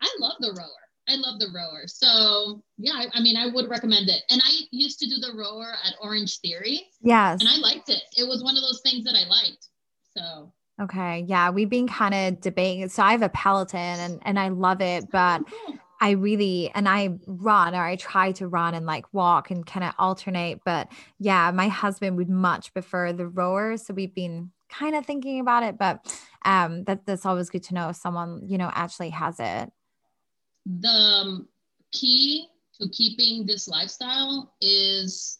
I 0.00 0.08
love 0.18 0.36
the 0.40 0.52
rower. 0.56 0.68
I 1.08 1.16
love 1.16 1.38
the 1.38 1.48
rower. 1.54 1.86
So 1.86 2.62
yeah, 2.78 2.94
I, 2.94 3.06
I, 3.14 3.20
mean, 3.20 3.36
I 3.36 3.46
would 3.46 3.68
recommend 3.68 4.08
it. 4.08 4.22
And 4.30 4.40
I 4.44 4.50
used 4.70 4.98
to 5.00 5.06
do 5.06 5.16
the 5.16 5.36
rower 5.36 5.74
at 5.84 5.94
Orangetheory. 6.02 6.80
Yes. 7.02 7.40
And 7.40 7.48
I 7.48 7.56
liked 7.58 7.88
it. 7.88 8.02
It 8.16 8.28
was 8.28 8.42
one 8.42 8.56
of 8.56 8.62
those 8.62 8.80
things 8.80 9.04
that 9.04 9.14
I 9.14 9.28
liked. 9.28 9.68
So 10.16 10.52
okay. 10.80 11.24
Yeah. 11.28 11.50
We've 11.50 11.70
been 11.70 11.88
kind 11.88 12.14
of 12.14 12.40
debating. 12.40 12.88
So 12.88 13.02
I 13.02 13.12
have 13.12 13.22
a 13.22 13.28
Peloton 13.28 13.80
and, 13.80 14.18
and 14.22 14.38
I 14.38 14.48
love 14.48 14.80
it, 14.80 15.10
but 15.10 15.42
oh, 15.46 15.66
cool. 15.66 15.78
I 16.02 16.10
really 16.10 16.68
and 16.74 16.88
I 16.88 17.10
run 17.28 17.76
or 17.76 17.84
I 17.84 17.94
try 17.94 18.32
to 18.32 18.48
run 18.48 18.74
and 18.74 18.84
like 18.84 19.14
walk 19.14 19.52
and 19.52 19.64
kind 19.64 19.84
of 19.84 19.94
alternate. 20.00 20.62
But 20.64 20.90
yeah, 21.20 21.52
my 21.52 21.68
husband 21.68 22.16
would 22.16 22.28
much 22.28 22.72
prefer 22.72 23.12
the 23.12 23.28
rower. 23.28 23.76
So 23.76 23.94
we've 23.94 24.12
been 24.12 24.50
kind 24.68 24.96
of 24.96 25.06
thinking 25.06 25.38
about 25.38 25.62
it, 25.62 25.78
but 25.78 26.12
um 26.44 26.82
that 26.84 27.06
that's 27.06 27.24
always 27.24 27.50
good 27.50 27.62
to 27.64 27.74
know 27.74 27.90
if 27.90 27.96
someone, 27.96 28.42
you 28.44 28.58
know, 28.58 28.68
actually 28.74 29.10
has 29.10 29.38
it. 29.38 29.70
The 30.66 30.88
um, 30.88 31.48
key 31.92 32.48
to 32.80 32.88
keeping 32.88 33.46
this 33.46 33.68
lifestyle 33.68 34.54
is 34.60 35.38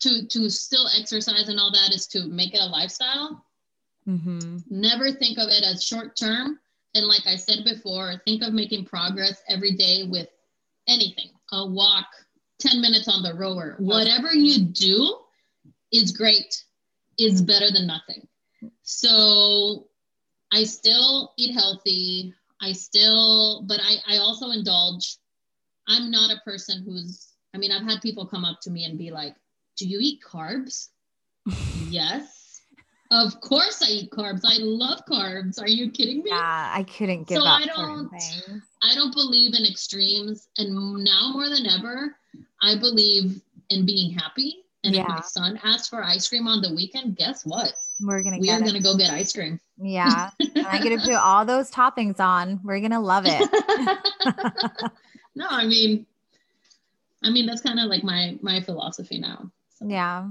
to 0.00 0.26
to 0.26 0.50
still 0.50 0.88
exercise 0.98 1.48
and 1.48 1.60
all 1.60 1.70
that 1.70 1.94
is 1.94 2.08
to 2.08 2.26
make 2.26 2.54
it 2.54 2.60
a 2.60 2.66
lifestyle. 2.66 3.44
Mm-hmm. 4.08 4.56
Never 4.68 5.12
think 5.12 5.38
of 5.38 5.46
it 5.48 5.62
as 5.62 5.84
short 5.84 6.16
term 6.16 6.58
and 6.94 7.06
like 7.06 7.26
I 7.26 7.36
said 7.36 7.64
before, 7.64 8.20
think 8.24 8.42
of 8.42 8.52
making 8.52 8.86
progress 8.86 9.42
every 9.48 9.72
day 9.72 10.04
with 10.08 10.28
anything 10.88 11.30
a 11.52 11.66
walk, 11.66 12.06
10 12.60 12.80
minutes 12.80 13.08
on 13.08 13.22
the 13.22 13.34
rower. 13.34 13.76
Whatever 13.78 14.32
you 14.32 14.64
do 14.64 15.18
is 15.92 16.12
great, 16.12 16.64
is 17.18 17.42
better 17.42 17.70
than 17.70 17.86
nothing. 17.86 18.26
So 18.82 19.86
I 20.52 20.64
still 20.64 21.32
eat 21.36 21.54
healthy. 21.54 22.34
I 22.60 22.72
still, 22.72 23.62
but 23.66 23.80
I, 23.82 24.14
I 24.14 24.18
also 24.18 24.50
indulge. 24.50 25.16
I'm 25.86 26.10
not 26.10 26.30
a 26.30 26.40
person 26.44 26.82
who's, 26.84 27.28
I 27.54 27.58
mean, 27.58 27.70
I've 27.70 27.84
had 27.84 28.00
people 28.00 28.26
come 28.26 28.44
up 28.44 28.60
to 28.62 28.70
me 28.70 28.84
and 28.84 28.98
be 28.98 29.10
like, 29.10 29.36
Do 29.76 29.86
you 29.86 29.98
eat 30.00 30.20
carbs? 30.22 30.88
yes. 31.88 32.43
Of 33.10 33.40
course 33.40 33.82
I 33.82 33.90
eat 33.90 34.10
carbs. 34.10 34.42
I 34.44 34.56
love 34.58 35.04
carbs. 35.06 35.60
Are 35.60 35.68
you 35.68 35.90
kidding 35.90 36.18
me? 36.22 36.30
Yeah, 36.30 36.72
I 36.74 36.84
couldn't 36.84 37.28
give 37.28 37.38
so 37.38 37.46
up 37.46 37.60
I 37.60 37.66
don't, 37.66 38.10
I 38.82 38.94
don't 38.94 39.14
believe 39.14 39.54
in 39.54 39.66
extremes. 39.66 40.48
And 40.58 41.04
now 41.04 41.30
more 41.32 41.48
than 41.48 41.66
ever, 41.66 42.16
I 42.62 42.78
believe 42.78 43.40
in 43.70 43.86
being 43.86 44.12
happy. 44.12 44.64
And 44.84 44.94
yeah. 44.94 45.02
if 45.02 45.08
my 45.08 45.20
son 45.20 45.60
asks 45.62 45.88
for 45.88 46.02
ice 46.02 46.28
cream 46.28 46.46
on 46.46 46.60
the 46.60 46.74
weekend, 46.74 47.16
guess 47.16 47.44
what? 47.44 47.72
We're 48.00 48.22
gonna 48.22 48.38
we 48.38 48.50
are 48.50 48.58
it. 48.58 48.64
gonna 48.64 48.80
go 48.80 48.96
get 48.96 49.10
ice 49.10 49.32
cream. 49.32 49.60
Yeah, 49.78 50.30
I'm 50.40 50.82
gonna 50.82 51.00
put 51.00 51.14
all 51.14 51.44
those 51.44 51.70
toppings 51.70 52.20
on. 52.20 52.60
We're 52.64 52.80
gonna 52.80 53.00
love 53.00 53.24
it. 53.26 53.48
no, 55.34 55.46
I 55.48 55.64
mean, 55.66 56.04
I 57.22 57.30
mean 57.30 57.46
that's 57.46 57.62
kind 57.62 57.78
of 57.78 57.86
like 57.86 58.02
my 58.02 58.36
my 58.42 58.60
philosophy 58.60 59.18
now. 59.18 59.50
Yeah. 59.84 60.28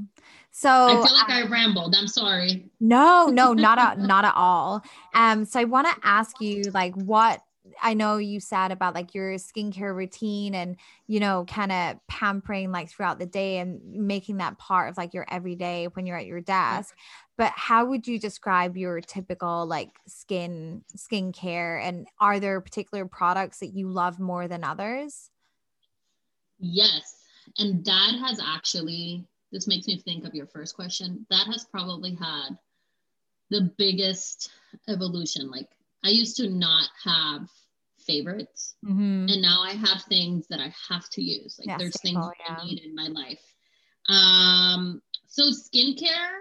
So 0.52 0.70
I 0.70 0.94
feel 0.94 1.14
like 1.14 1.30
I 1.30 1.44
rambled. 1.48 1.96
I'm 1.98 2.08
sorry. 2.08 2.70
No, 2.80 3.28
no, 3.28 3.54
not 3.54 3.80
at 3.80 4.00
not 4.00 4.26
at 4.26 4.34
all. 4.36 4.84
Um, 5.14 5.46
so 5.46 5.60
I 5.60 5.64
want 5.64 5.88
to 5.88 6.08
ask 6.08 6.40
you, 6.42 6.64
like, 6.74 6.96
what 6.96 7.42
I 7.82 7.94
know 7.94 8.18
you 8.18 8.40
said 8.40 8.72
about 8.72 8.94
like 8.94 9.14
your 9.14 9.34
skincare 9.36 9.96
routine 9.96 10.54
and 10.54 10.76
you 11.08 11.20
know 11.20 11.46
kind 11.48 11.72
of 11.72 11.98
pampering 12.08 12.72
like 12.72 12.90
throughout 12.90 13.20
the 13.20 13.26
day 13.26 13.58
and 13.58 13.82
making 13.86 14.38
that 14.38 14.58
part 14.58 14.90
of 14.90 14.98
like 14.98 15.14
your 15.14 15.26
everyday 15.30 15.88
when 15.94 16.06
you're 16.06 16.18
at 16.18 16.26
your 16.26 16.42
desk. 16.42 16.96
But 17.38 17.54
how 17.56 17.86
would 17.86 18.08
you 18.08 18.20
describe 18.20 18.78
your 18.78 19.02
typical 19.02 19.66
like 19.66 19.90
skin 20.08 20.84
skincare 20.96 21.82
and 21.82 22.06
are 22.20 22.40
there 22.40 22.60
particular 22.62 23.06
products 23.06 23.60
that 23.60 23.74
you 23.74 23.90
love 23.90 24.20
more 24.20 24.48
than 24.48 24.64
others? 24.64 25.30
Yes. 26.60 27.18
And 27.58 27.84
that 27.86 28.16
has 28.20 28.40
actually 28.44 29.26
this 29.54 29.68
makes 29.68 29.88
me 29.88 29.98
think 30.00 30.26
of 30.26 30.34
your 30.34 30.48
first 30.48 30.76
question. 30.76 31.26
That 31.30 31.46
has 31.46 31.64
probably 31.66 32.16
had 32.16 32.58
the 33.50 33.72
biggest 33.78 34.50
evolution 34.90 35.50
like 35.50 35.70
I 36.04 36.10
used 36.10 36.36
to 36.38 36.50
not 36.50 36.90
have 37.04 37.48
favorites, 38.00 38.76
mm-hmm. 38.84 39.28
and 39.30 39.42
now 39.42 39.62
I 39.62 39.74
have 39.74 40.02
things 40.10 40.48
that 40.50 40.60
I 40.60 40.74
have 40.90 41.08
to 41.12 41.22
use. 41.22 41.58
Like 41.60 41.68
yeah, 41.68 41.78
there's 41.78 42.02
things 42.02 42.18
yeah. 42.18 42.56
I 42.58 42.66
need 42.66 42.82
in 42.84 42.94
my 42.96 43.08
life. 43.08 43.40
Um, 44.10 45.02
so 45.28 45.44
skincare 45.44 46.32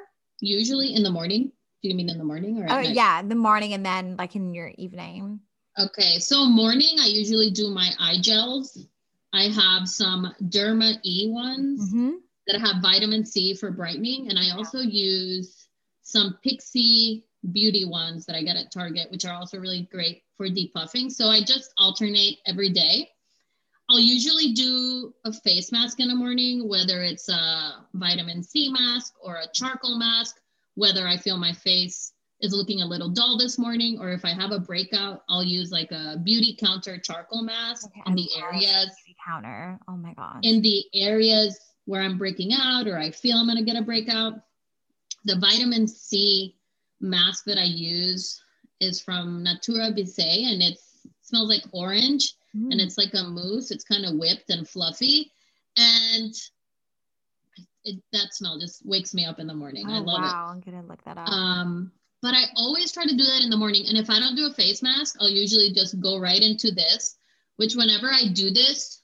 usually 0.41 0.95
in 0.95 1.05
the 1.05 1.11
morning. 1.11 1.53
Do 1.83 1.89
you 1.89 1.95
mean 1.95 2.09
in 2.09 2.19
the 2.19 2.25
morning 2.25 2.63
or? 2.63 2.67
Oh 2.71 2.81
yeah, 2.81 3.23
the 3.23 3.35
morning 3.35 3.75
and 3.75 3.85
then 3.85 4.17
like 4.17 4.35
in 4.35 4.55
your 4.55 4.73
evening. 4.77 5.41
Okay, 5.79 6.19
so 6.19 6.45
morning 6.45 6.97
I 6.99 7.07
usually 7.07 7.51
do 7.51 7.71
my 7.71 7.91
eye 8.01 8.19
gels. 8.21 8.79
I 9.33 9.45
have 9.45 9.89
some 9.89 10.35
Derma 10.43 10.99
E 11.05 11.29
ones 11.31 11.89
mm-hmm. 11.89 12.11
That 12.49 12.61
have 12.61 12.83
vitamin 12.83 13.25
C 13.25 13.55
for 13.55 13.71
brightening, 13.71 14.29
and 14.29 14.39
I 14.39 14.51
also 14.57 14.79
use 14.81 15.69
some 16.03 16.39
Pixi 16.45 17.23
beauty 17.53 17.85
ones 17.85 18.27
that 18.27 18.37
I 18.37 18.43
get 18.43 18.57
at 18.57 18.73
Target, 18.73 19.11
which 19.11 19.25
are 19.25 19.33
also 19.33 19.59
really 19.59 19.89
great 19.93 20.23
for 20.37 20.49
depuffing. 20.49 21.11
So 21.11 21.27
I 21.27 21.41
just 21.41 21.73
alternate 21.79 22.39
every 22.47 22.71
day. 22.71 23.09
I'll 23.89 24.01
usually 24.01 24.53
do 24.53 25.13
a 25.25 25.33
face 25.33 25.71
mask 25.71 26.01
in 26.01 26.09
the 26.09 26.15
morning, 26.15 26.69
whether 26.69 27.03
it's 27.03 27.29
a 27.29 27.85
vitamin 27.95 28.43
C 28.43 28.71
mask 28.73 29.15
or 29.23 29.37
a 29.37 29.47
charcoal 29.53 29.99
mask, 29.99 30.37
whether 30.75 31.07
I 31.07 31.17
feel 31.17 31.37
my 31.37 31.53
face 31.53 32.13
is 32.41 32.53
looking 32.53 32.83
a 32.83 32.87
little 32.87 33.09
dull 33.09 33.39
this 33.39 33.59
morning, 33.59 33.99
or 34.01 34.11
if 34.11 34.25
I 34.25 34.31
have 34.31 34.51
a 34.51 34.59
breakout, 34.59 35.23
I'll 35.29 35.45
use 35.45 35.71
like 35.71 35.93
a 35.93 36.21
Beautycounter 36.27 37.03
charcoal 37.03 37.43
mask 37.43 37.87
okay, 37.87 38.03
in 38.07 38.15
the 38.15 38.29
areas. 38.37 38.91
Counter. 39.25 39.79
Oh 39.87 39.97
my 39.97 40.15
God. 40.15 40.41
In 40.43 40.63
the 40.63 40.85
areas 40.95 41.57
where 41.87 42.03
I'm 42.03 42.19
breaking 42.19 42.53
out 42.55 42.87
or 42.87 42.99
I 42.99 43.11
feel 43.11 43.37
I'm 43.37 43.47
going 43.47 43.59
to 43.59 43.65
get 43.65 43.81
a 43.81 43.85
breakout. 43.85 44.35
The 45.25 45.39
vitamin 45.39 45.87
C 45.87 46.55
mask 47.01 47.45
that 47.45 47.59
I 47.59 47.65
use 47.65 48.43
is 48.81 49.01
from 49.01 49.43
Natura 49.43 49.93
Bissé 49.93 50.53
and 50.53 50.63
it 50.63 50.79
smells 51.23 51.49
like 51.49 51.63
orange 51.73 52.35
mm. 52.57 52.71
and 52.71 52.81
it's 52.81 52.99
like 52.99 53.15
a 53.15 53.23
mousse. 53.23 53.71
It's 53.71 53.85
kind 53.85 54.05
of 54.05 54.17
whipped 54.17 54.51
and 54.51 54.69
fluffy. 54.69 55.31
And 55.77 56.35
it, 57.85 58.03
that 58.13 58.35
smell 58.35 58.59
just 58.59 58.85
wakes 58.87 59.15
me 59.15 59.25
up 59.25 59.39
in 59.39 59.47
the 59.47 59.55
morning. 59.55 59.87
Oh, 59.89 59.95
I 59.95 59.99
love 59.99 60.07
wow. 60.07 60.15
it. 60.15 60.33
Wow, 60.33 60.49
I'm 60.53 60.61
gonna 60.61 60.87
look 60.87 61.03
that 61.05 61.19
up. 61.19 61.29
Um, 61.29 61.93
but 62.21 62.35
I 62.35 62.45
always 62.57 62.93
try 62.93 63.05
to 63.05 63.17
do 63.17 63.25
that 63.25 63.43
in 63.43 63.51
the 63.51 63.57
morning. 63.57 63.87
And 63.89 63.99
if 63.99 64.09
I 64.09 64.21
don't 64.21 64.37
do 64.37 64.47
a 64.47 64.55
face 64.55 64.83
mask, 64.83 65.17
I'll 65.21 65.29
usually 65.29 65.73
just 65.73 66.01
go 66.01 66.19
right 66.19 66.41
into 66.41 66.71
this, 66.71 67.17
which 67.57 67.75
whenever 67.75 68.09
I 68.11 68.29
do 68.33 68.51
this, 68.51 69.03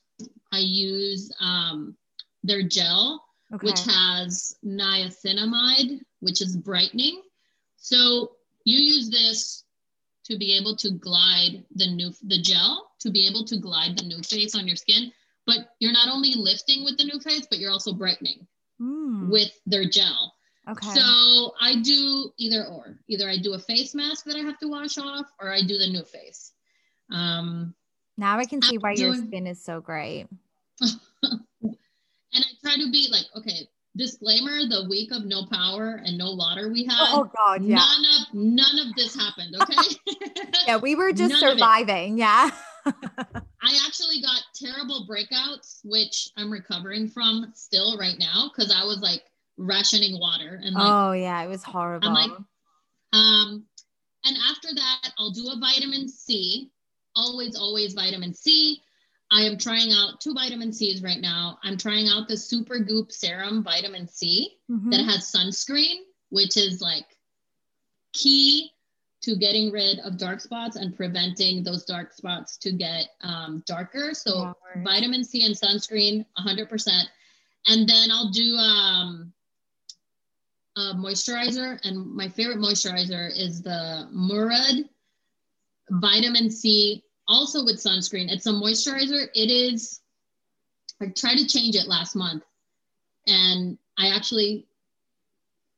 I 0.52 0.58
use 0.58 1.32
um, 1.40 1.96
their 2.48 2.62
gel, 2.62 3.24
okay. 3.54 3.66
which 3.66 3.80
has 3.84 4.56
niacinamide, 4.64 6.00
which 6.20 6.42
is 6.42 6.56
brightening. 6.56 7.22
So 7.76 8.32
you 8.64 8.78
use 8.78 9.10
this 9.10 9.64
to 10.24 10.36
be 10.36 10.56
able 10.56 10.76
to 10.76 10.90
glide 10.90 11.64
the 11.74 11.86
new 11.86 12.12
the 12.26 12.40
gel 12.40 12.90
to 13.00 13.10
be 13.10 13.26
able 13.26 13.44
to 13.44 13.56
glide 13.56 13.96
the 13.96 14.02
NuFace 14.02 14.56
on 14.56 14.66
your 14.66 14.76
skin. 14.76 15.12
But 15.46 15.70
you're 15.80 15.92
not 15.92 16.08
only 16.08 16.34
lifting 16.34 16.84
with 16.84 16.98
the 16.98 17.04
NuFace, 17.04 17.46
but 17.48 17.58
you're 17.58 17.70
also 17.70 17.94
brightening 17.94 18.46
mm. 18.80 19.30
with 19.30 19.50
their 19.64 19.88
gel. 19.88 20.34
Okay. 20.68 20.88
So 20.88 21.54
I 21.60 21.76
do 21.82 22.30
either 22.36 22.66
or. 22.66 22.98
Either 23.08 23.28
I 23.28 23.38
do 23.38 23.54
a 23.54 23.58
face 23.58 23.94
mask 23.94 24.26
that 24.26 24.36
I 24.36 24.40
have 24.40 24.58
to 24.58 24.68
wash 24.68 24.98
off, 24.98 25.26
or 25.40 25.50
I 25.50 25.62
do 25.62 25.78
the 25.78 25.86
NuFace. 25.86 26.50
Um, 27.10 27.74
now 28.18 28.38
I 28.38 28.44
can 28.44 28.60
see 28.60 28.76
why 28.76 28.94
doing... 28.94 29.14
your 29.14 29.26
skin 29.26 29.46
is 29.46 29.64
so 29.64 29.80
great. 29.80 30.26
and 32.32 32.44
I 32.44 32.50
try 32.62 32.76
to 32.76 32.90
be 32.90 33.08
like, 33.10 33.24
okay, 33.36 33.68
disclaimer 33.98 34.66
the 34.68 34.86
week 34.88 35.10
of 35.12 35.24
no 35.24 35.44
power 35.50 36.00
and 36.04 36.16
no 36.16 36.34
water 36.34 36.70
we 36.70 36.84
had 36.84 36.96
oh 37.00 37.30
god 37.36 37.62
yeah. 37.62 37.76
none 37.76 38.04
of 38.04 38.34
none 38.34 38.78
of 38.86 38.94
this 38.94 39.14
happened 39.14 39.54
okay? 39.60 40.42
Yeah 40.66 40.76
we 40.76 40.94
were 40.94 41.12
just 41.12 41.32
none 41.32 41.40
surviving 41.40 42.16
yeah. 42.16 42.50
I 42.86 43.78
actually 43.86 44.22
got 44.22 44.40
terrible 44.54 45.06
breakouts 45.10 45.80
which 45.84 46.30
i'm 46.36 46.50
recovering 46.50 47.08
from 47.08 47.50
still 47.54 47.98
right 47.98 48.16
now 48.18 48.50
because 48.54 48.72
i 48.72 48.84
was 48.84 49.00
like 49.00 49.22
rationing 49.56 50.18
water 50.20 50.60
and 50.62 50.74
like, 50.74 50.84
oh 50.86 51.12
yeah 51.12 51.42
it 51.42 51.48
was 51.48 51.64
horrible. 51.64 52.08
I'm 52.08 52.14
like 52.14 52.30
um 53.12 53.64
and 54.24 54.36
after 54.48 54.68
that 54.74 55.10
i'll 55.18 55.32
do 55.32 55.48
a 55.48 55.58
vitamin 55.58 56.08
c 56.08 56.70
always 57.16 57.56
always 57.56 57.94
vitamin 57.94 58.32
c 58.32 58.80
I 59.30 59.42
am 59.42 59.58
trying 59.58 59.92
out 59.92 60.20
two 60.20 60.32
vitamin 60.32 60.72
C's 60.72 61.02
right 61.02 61.20
now. 61.20 61.58
I'm 61.62 61.76
trying 61.76 62.08
out 62.08 62.28
the 62.28 62.34
Supergoop 62.34 63.12
Serum 63.12 63.62
Vitamin 63.62 64.08
C 64.08 64.56
mm-hmm. 64.70 64.90
that 64.90 65.04
has 65.04 65.30
sunscreen, 65.30 65.96
which 66.30 66.56
is 66.56 66.80
like 66.80 67.04
key 68.12 68.70
to 69.20 69.36
getting 69.36 69.70
rid 69.70 69.98
of 70.00 70.16
dark 70.16 70.40
spots 70.40 70.76
and 70.76 70.96
preventing 70.96 71.62
those 71.62 71.84
dark 71.84 72.12
spots 72.12 72.56
to 72.58 72.72
get 72.72 73.08
um, 73.22 73.62
darker. 73.66 74.14
So 74.14 74.54
vitamin 74.84 75.24
C 75.24 75.44
and 75.44 75.54
sunscreen, 75.54 76.24
100%. 76.38 76.88
And 77.66 77.88
then 77.88 78.10
I'll 78.10 78.30
do 78.30 78.56
um, 78.56 79.32
a 80.76 80.94
moisturizer. 80.94 81.78
And 81.84 82.14
my 82.14 82.28
favorite 82.28 82.58
moisturizer 82.58 83.30
is 83.36 83.60
the 83.60 84.08
Murad 84.12 84.88
Vitamin 85.90 86.50
C 86.50 87.04
also 87.28 87.64
with 87.64 87.76
sunscreen. 87.76 88.30
It's 88.30 88.46
a 88.46 88.52
moisturizer. 88.52 89.28
It 89.34 89.50
is, 89.50 90.00
I 91.00 91.06
tried 91.06 91.36
to 91.36 91.46
change 91.46 91.76
it 91.76 91.86
last 91.86 92.16
month 92.16 92.42
and 93.26 93.78
I 93.98 94.08
actually 94.08 94.66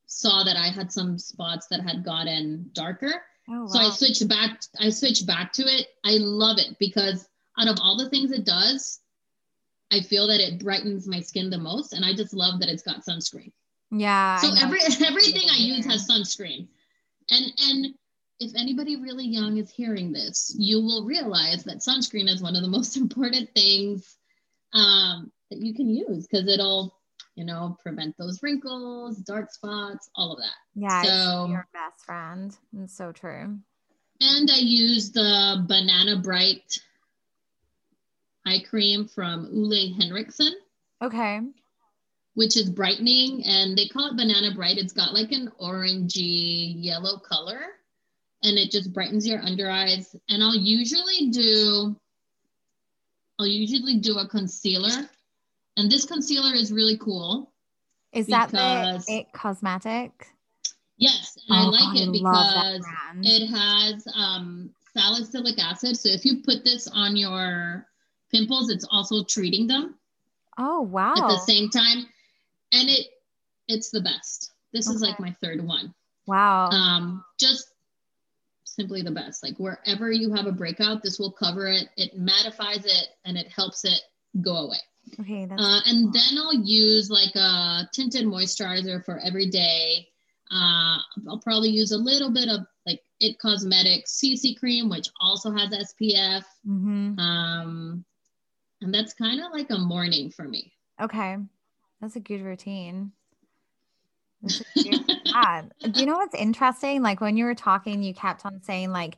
saw 0.06 0.44
that 0.44 0.56
I 0.56 0.68
had 0.68 0.92
some 0.92 1.18
spots 1.18 1.66
that 1.68 1.80
had 1.82 2.04
gotten 2.04 2.70
darker. 2.72 3.22
Oh, 3.48 3.62
wow. 3.62 3.66
So 3.66 3.78
I 3.78 3.90
switched 3.90 4.26
back, 4.28 4.60
I 4.78 4.90
switched 4.90 5.26
back 5.26 5.52
to 5.54 5.62
it. 5.62 5.88
I 6.04 6.18
love 6.18 6.58
it 6.58 6.78
because 6.78 7.28
out 7.58 7.68
of 7.68 7.78
all 7.82 7.96
the 7.96 8.08
things 8.08 8.30
it 8.30 8.44
does, 8.44 9.00
I 9.92 10.00
feel 10.00 10.28
that 10.28 10.40
it 10.40 10.62
brightens 10.62 11.08
my 11.08 11.20
skin 11.20 11.50
the 11.50 11.58
most. 11.58 11.92
And 11.92 12.04
I 12.04 12.14
just 12.14 12.32
love 12.32 12.60
that 12.60 12.68
it's 12.68 12.82
got 12.82 13.04
sunscreen. 13.04 13.52
Yeah. 13.90 14.36
So 14.36 14.52
every 14.60 14.80
everything 15.04 15.48
I 15.50 15.58
use 15.58 15.84
has 15.86 16.08
sunscreen. 16.08 16.68
And 17.28 17.52
and 17.58 17.94
if 18.40 18.52
anybody 18.56 18.96
really 18.96 19.26
young 19.26 19.58
is 19.58 19.70
hearing 19.70 20.12
this, 20.12 20.54
you 20.58 20.78
will 20.78 21.04
realize 21.04 21.62
that 21.64 21.78
sunscreen 21.78 22.28
is 22.28 22.42
one 22.42 22.56
of 22.56 22.62
the 22.62 22.68
most 22.68 22.96
important 22.96 23.50
things 23.54 24.16
um, 24.72 25.30
that 25.50 25.60
you 25.60 25.74
can 25.74 25.88
use 25.88 26.26
because 26.26 26.48
it'll, 26.48 26.96
you 27.34 27.44
know, 27.44 27.76
prevent 27.82 28.16
those 28.18 28.42
wrinkles, 28.42 29.18
dark 29.18 29.52
spots, 29.52 30.08
all 30.14 30.32
of 30.32 30.38
that. 30.38 30.54
Yeah, 30.74 31.02
so, 31.02 31.46
your 31.50 31.68
best 31.72 32.04
friend. 32.04 32.56
It's 32.78 32.96
so 32.96 33.12
true. 33.12 33.58
And 34.22 34.50
I 34.50 34.58
use 34.58 35.12
the 35.12 35.64
Banana 35.66 36.18
Bright 36.18 36.80
eye 38.46 38.62
cream 38.68 39.06
from 39.06 39.50
Ole 39.52 39.94
Henriksen. 39.98 40.54
Okay. 41.02 41.40
Which 42.34 42.56
is 42.56 42.70
brightening, 42.70 43.44
and 43.44 43.76
they 43.76 43.86
call 43.88 44.10
it 44.10 44.16
Banana 44.16 44.54
Bright. 44.54 44.78
It's 44.78 44.92
got 44.92 45.12
like 45.12 45.32
an 45.32 45.50
orangey 45.60 46.74
yellow 46.76 47.18
color 47.18 47.60
and 48.42 48.58
it 48.58 48.70
just 48.70 48.92
brightens 48.92 49.26
your 49.26 49.40
under 49.40 49.70
eyes. 49.70 50.14
And 50.28 50.42
I'll 50.42 50.56
usually 50.56 51.30
do, 51.30 51.96
I'll 53.38 53.46
usually 53.46 53.98
do 53.98 54.18
a 54.18 54.28
concealer. 54.28 55.08
And 55.76 55.90
this 55.90 56.04
concealer 56.04 56.54
is 56.54 56.72
really 56.72 56.98
cool. 56.98 57.52
Is 58.12 58.26
that 58.26 58.50
the 58.50 59.02
It 59.08 59.32
Cosmetic? 59.32 60.28
Yes, 60.96 61.38
and 61.48 61.56
oh, 61.56 61.62
I 61.62 61.64
like 61.66 61.96
I 61.96 62.02
it 62.02 62.12
because 62.12 62.86
it 63.22 63.46
has 63.46 64.06
um, 64.14 64.70
salicylic 64.92 65.58
acid. 65.58 65.96
So 65.96 66.10
if 66.10 66.24
you 66.24 66.42
put 66.44 66.64
this 66.64 66.88
on 66.92 67.16
your 67.16 67.86
pimples, 68.30 68.70
it's 68.70 68.86
also 68.90 69.24
treating 69.24 69.66
them. 69.66 69.94
Oh 70.58 70.82
wow. 70.82 71.14
At 71.16 71.28
the 71.28 71.38
same 71.38 71.70
time. 71.70 72.06
And 72.72 72.88
it 72.88 73.06
it's 73.68 73.90
the 73.90 74.00
best. 74.00 74.52
This 74.72 74.88
okay. 74.88 74.94
is 74.94 75.00
like 75.00 75.18
my 75.18 75.34
third 75.40 75.64
one. 75.64 75.94
Wow. 76.26 76.68
Um 76.68 77.24
just 77.38 77.69
simply 78.80 79.02
the 79.02 79.10
best. 79.10 79.42
Like 79.42 79.58
wherever 79.58 80.10
you 80.10 80.32
have 80.32 80.46
a 80.46 80.52
breakout, 80.52 81.02
this 81.02 81.18
will 81.18 81.32
cover 81.32 81.66
it. 81.66 81.88
It 81.96 82.18
mattifies 82.18 82.86
it 82.86 83.08
and 83.26 83.36
it 83.36 83.48
helps 83.54 83.84
it 83.84 84.00
go 84.40 84.56
away. 84.56 84.78
Okay. 85.20 85.44
Uh, 85.44 85.80
and 85.86 86.04
cool. 86.04 86.12
then 86.12 86.38
I'll 86.38 86.54
use 86.54 87.10
like 87.10 87.34
a 87.34 87.88
tinted 87.92 88.24
moisturizer 88.24 89.04
for 89.04 89.18
every 89.18 89.50
day. 89.50 90.08
Uh, 90.50 90.98
I'll 91.28 91.40
probably 91.42 91.68
use 91.68 91.92
a 91.92 91.98
little 91.98 92.30
bit 92.30 92.48
of 92.48 92.60
like 92.86 93.02
It 93.20 93.38
Cosmetics 93.38 94.18
CC 94.18 94.58
cream, 94.58 94.88
which 94.88 95.08
also 95.20 95.50
has 95.50 95.68
SPF. 95.68 96.44
Mm-hmm. 96.66 97.18
Um, 97.18 98.04
and 98.80 98.94
that's 98.94 99.12
kind 99.12 99.40
of 99.40 99.52
like 99.52 99.70
a 99.70 99.78
morning 99.78 100.30
for 100.30 100.44
me. 100.44 100.72
Okay. 101.00 101.36
That's 102.00 102.16
a 102.16 102.20
good 102.20 102.40
routine. 102.40 103.12
yeah. 105.30 105.62
Do 105.90 106.00
you 106.00 106.06
know 106.06 106.16
what's 106.16 106.34
interesting? 106.34 107.02
Like 107.02 107.20
when 107.20 107.36
you 107.36 107.44
were 107.44 107.54
talking, 107.54 108.02
you 108.02 108.14
kept 108.14 108.44
on 108.44 108.62
saying 108.62 108.90
like 108.90 109.16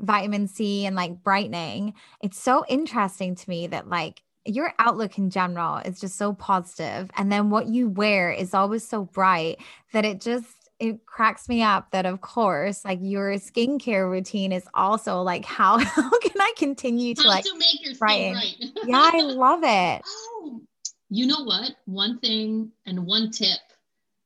vitamin 0.00 0.48
C 0.48 0.86
and 0.86 0.96
like 0.96 1.22
brightening. 1.22 1.94
It's 2.20 2.38
so 2.38 2.64
interesting 2.68 3.34
to 3.34 3.50
me 3.50 3.66
that 3.68 3.88
like 3.88 4.22
your 4.44 4.72
outlook 4.78 5.18
in 5.18 5.30
general 5.30 5.78
is 5.78 6.00
just 6.00 6.16
so 6.16 6.34
positive 6.34 7.10
and 7.16 7.32
then 7.32 7.48
what 7.48 7.66
you 7.66 7.88
wear 7.88 8.30
is 8.30 8.52
always 8.52 8.86
so 8.86 9.04
bright 9.04 9.56
that 9.92 10.04
it 10.04 10.20
just 10.20 10.64
it 10.78 11.06
cracks 11.06 11.48
me 11.48 11.62
up 11.62 11.90
that 11.92 12.04
of 12.04 12.20
course 12.20 12.84
like 12.84 12.98
your 13.00 13.32
skincare 13.34 14.10
routine 14.10 14.52
is 14.52 14.66
also 14.74 15.22
like 15.22 15.44
how, 15.44 15.78
how 15.84 16.10
can 16.18 16.40
I 16.40 16.52
continue 16.56 17.14
to 17.14 17.22
how 17.22 17.28
like 17.28 17.44
to 17.44 17.56
make 17.56 17.84
your 17.84 17.94
skin 17.94 18.32
bright. 18.34 18.56
yeah, 18.84 19.10
I 19.12 19.22
love 19.22 19.60
it. 19.62 20.02
Oh, 20.06 20.60
you 21.08 21.26
know 21.26 21.44
what? 21.44 21.70
One 21.86 22.18
thing 22.18 22.72
and 22.86 23.06
one 23.06 23.30
tip, 23.30 23.58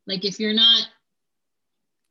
like 0.07 0.25
if 0.25 0.41
you're 0.41 0.55
not 0.55 0.89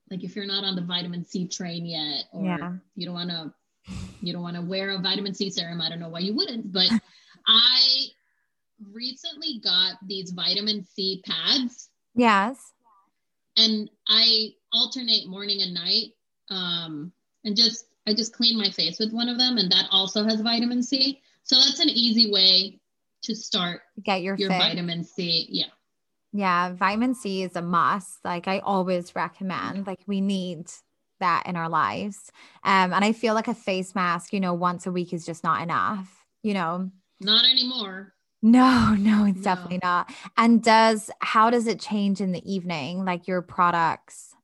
like 0.09 0.23
if 0.23 0.35
you're 0.35 0.45
not 0.45 0.63
on 0.63 0.75
the 0.75 0.81
vitamin 0.81 1.25
C 1.25 1.47
train 1.47 1.85
yet, 1.85 2.25
or 2.31 2.45
yeah. 2.45 2.73
you 2.95 3.05
don't 3.05 3.15
want 3.15 3.29
to 3.29 3.53
you 4.21 4.33
don't 4.33 4.41
want 4.41 4.55
to 4.55 4.61
wear 4.61 4.91
a 4.91 4.99
vitamin 4.99 5.33
C 5.33 5.49
serum. 5.49 5.81
I 5.81 5.89
don't 5.89 5.99
know 5.99 6.09
why 6.09 6.19
you 6.19 6.35
wouldn't, 6.35 6.71
but 6.71 6.89
I 7.47 8.07
recently 8.93 9.59
got 9.63 9.95
these 10.05 10.31
vitamin 10.31 10.85
C 10.85 11.23
pads. 11.25 11.89
Yes. 12.15 12.73
And 13.57 13.89
I 14.07 14.53
alternate 14.71 15.27
morning 15.27 15.61
and 15.61 15.73
night. 15.73 16.13
Um, 16.49 17.11
and 17.43 17.55
just 17.55 17.85
I 18.05 18.13
just 18.13 18.33
clean 18.33 18.57
my 18.57 18.69
face 18.69 18.99
with 18.99 19.11
one 19.11 19.29
of 19.29 19.37
them, 19.37 19.57
and 19.57 19.71
that 19.71 19.87
also 19.91 20.23
has 20.23 20.41
vitamin 20.41 20.83
C. 20.83 21.21
So 21.43 21.55
that's 21.55 21.79
an 21.79 21.89
easy 21.89 22.31
way 22.31 22.79
to 23.23 23.35
start 23.35 23.81
get 24.03 24.21
your, 24.21 24.35
your 24.35 24.49
vitamin 24.49 25.03
C. 25.03 25.47
Yeah. 25.49 25.65
Yeah, 26.33 26.73
vitamin 26.73 27.15
C 27.15 27.43
is 27.43 27.55
a 27.55 27.61
must. 27.61 28.23
Like 28.23 28.47
I 28.47 28.59
always 28.59 29.15
recommend. 29.15 29.87
Like 29.87 30.01
we 30.07 30.21
need 30.21 30.69
that 31.19 31.43
in 31.45 31.55
our 31.55 31.69
lives. 31.69 32.31
Um, 32.63 32.93
and 32.93 33.03
I 33.03 33.11
feel 33.11 33.33
like 33.33 33.47
a 33.47 33.53
face 33.53 33.95
mask, 33.95 34.33
you 34.33 34.39
know, 34.39 34.53
once 34.53 34.85
a 34.85 34.91
week 34.91 35.13
is 35.13 35.25
just 35.25 35.43
not 35.43 35.61
enough, 35.61 36.25
you 36.43 36.53
know. 36.53 36.91
Not 37.19 37.45
anymore. 37.45 38.13
No, 38.41 38.95
no, 38.97 39.25
it's 39.25 39.37
no. 39.37 39.43
definitely 39.43 39.79
not. 39.81 40.13
And 40.37 40.61
does 40.63 41.09
how 41.19 41.49
does 41.49 41.67
it 41.67 41.79
change 41.79 42.21
in 42.21 42.31
the 42.31 42.51
evening, 42.51 43.03
like 43.05 43.27
your 43.27 43.41
products? 43.41 44.35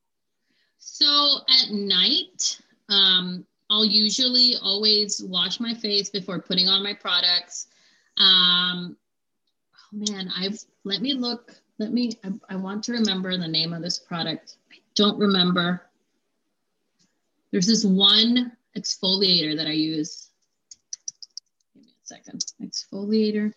So 0.78 1.38
at 1.48 1.70
night, 1.70 2.60
um, 2.88 3.46
I'll 3.70 3.84
usually 3.84 4.54
always 4.62 5.22
wash 5.22 5.60
my 5.60 5.74
face 5.74 6.10
before 6.10 6.40
putting 6.40 6.68
on 6.68 6.82
my 6.82 6.92
products. 6.92 7.68
Um, 8.18 8.96
oh 9.74 10.12
man, 10.12 10.30
I've 10.36 10.58
let 10.84 11.00
me 11.00 11.14
look. 11.14 11.52
Let 11.78 11.92
me. 11.92 12.18
I, 12.24 12.30
I 12.50 12.56
want 12.56 12.84
to 12.84 12.92
remember 12.92 13.36
the 13.36 13.48
name 13.48 13.72
of 13.72 13.82
this 13.82 13.98
product. 13.98 14.56
I 14.72 14.76
don't 14.94 15.18
remember. 15.18 15.82
There's 17.50 17.66
this 17.66 17.84
one 17.84 18.52
exfoliator 18.76 19.56
that 19.56 19.66
I 19.66 19.72
use. 19.72 20.30
Give 21.74 21.84
me 21.84 21.90
a 21.90 22.06
second. 22.06 22.44
Exfoliator. 22.62 23.52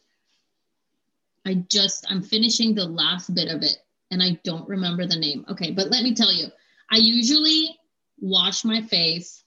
I 1.47 1.63
just, 1.69 2.05
I'm 2.09 2.21
finishing 2.21 2.75
the 2.75 2.85
last 2.85 3.33
bit 3.33 3.49
of 3.49 3.63
it 3.63 3.77
and 4.11 4.21
I 4.21 4.39
don't 4.43 4.67
remember 4.67 5.05
the 5.05 5.17
name. 5.17 5.45
Okay, 5.49 5.71
but 5.71 5.89
let 5.89 6.03
me 6.03 6.13
tell 6.13 6.31
you, 6.31 6.47
I 6.91 6.97
usually 6.97 7.79
wash 8.19 8.63
my 8.63 8.81
face. 8.81 9.43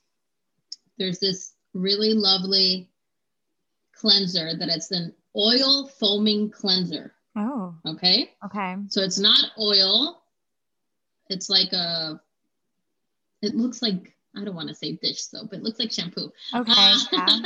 There's 0.98 1.18
this 1.18 1.52
really 1.74 2.14
lovely 2.14 2.88
cleanser 3.94 4.56
that 4.58 4.68
it's 4.68 4.90
an 4.90 5.14
oil 5.36 5.86
foaming 5.86 6.50
cleanser. 6.50 7.12
Oh. 7.36 7.74
Okay. 7.86 8.30
Okay. 8.44 8.76
So 8.88 9.02
it's 9.02 9.18
not 9.18 9.44
oil. 9.58 10.22
It's 11.28 11.48
like 11.48 11.72
a, 11.72 12.20
it 13.42 13.54
looks 13.54 13.82
like 13.82 14.14
I 14.36 14.44
don't 14.44 14.54
want 14.54 14.68
to 14.68 14.74
say 14.74 14.92
dish 14.92 15.22
soap. 15.22 15.52
It 15.52 15.62
looks 15.62 15.78
like 15.78 15.90
shampoo. 15.90 16.30
Okay. 16.54 16.72
Uh, 16.72 16.98
yeah. 17.12 17.26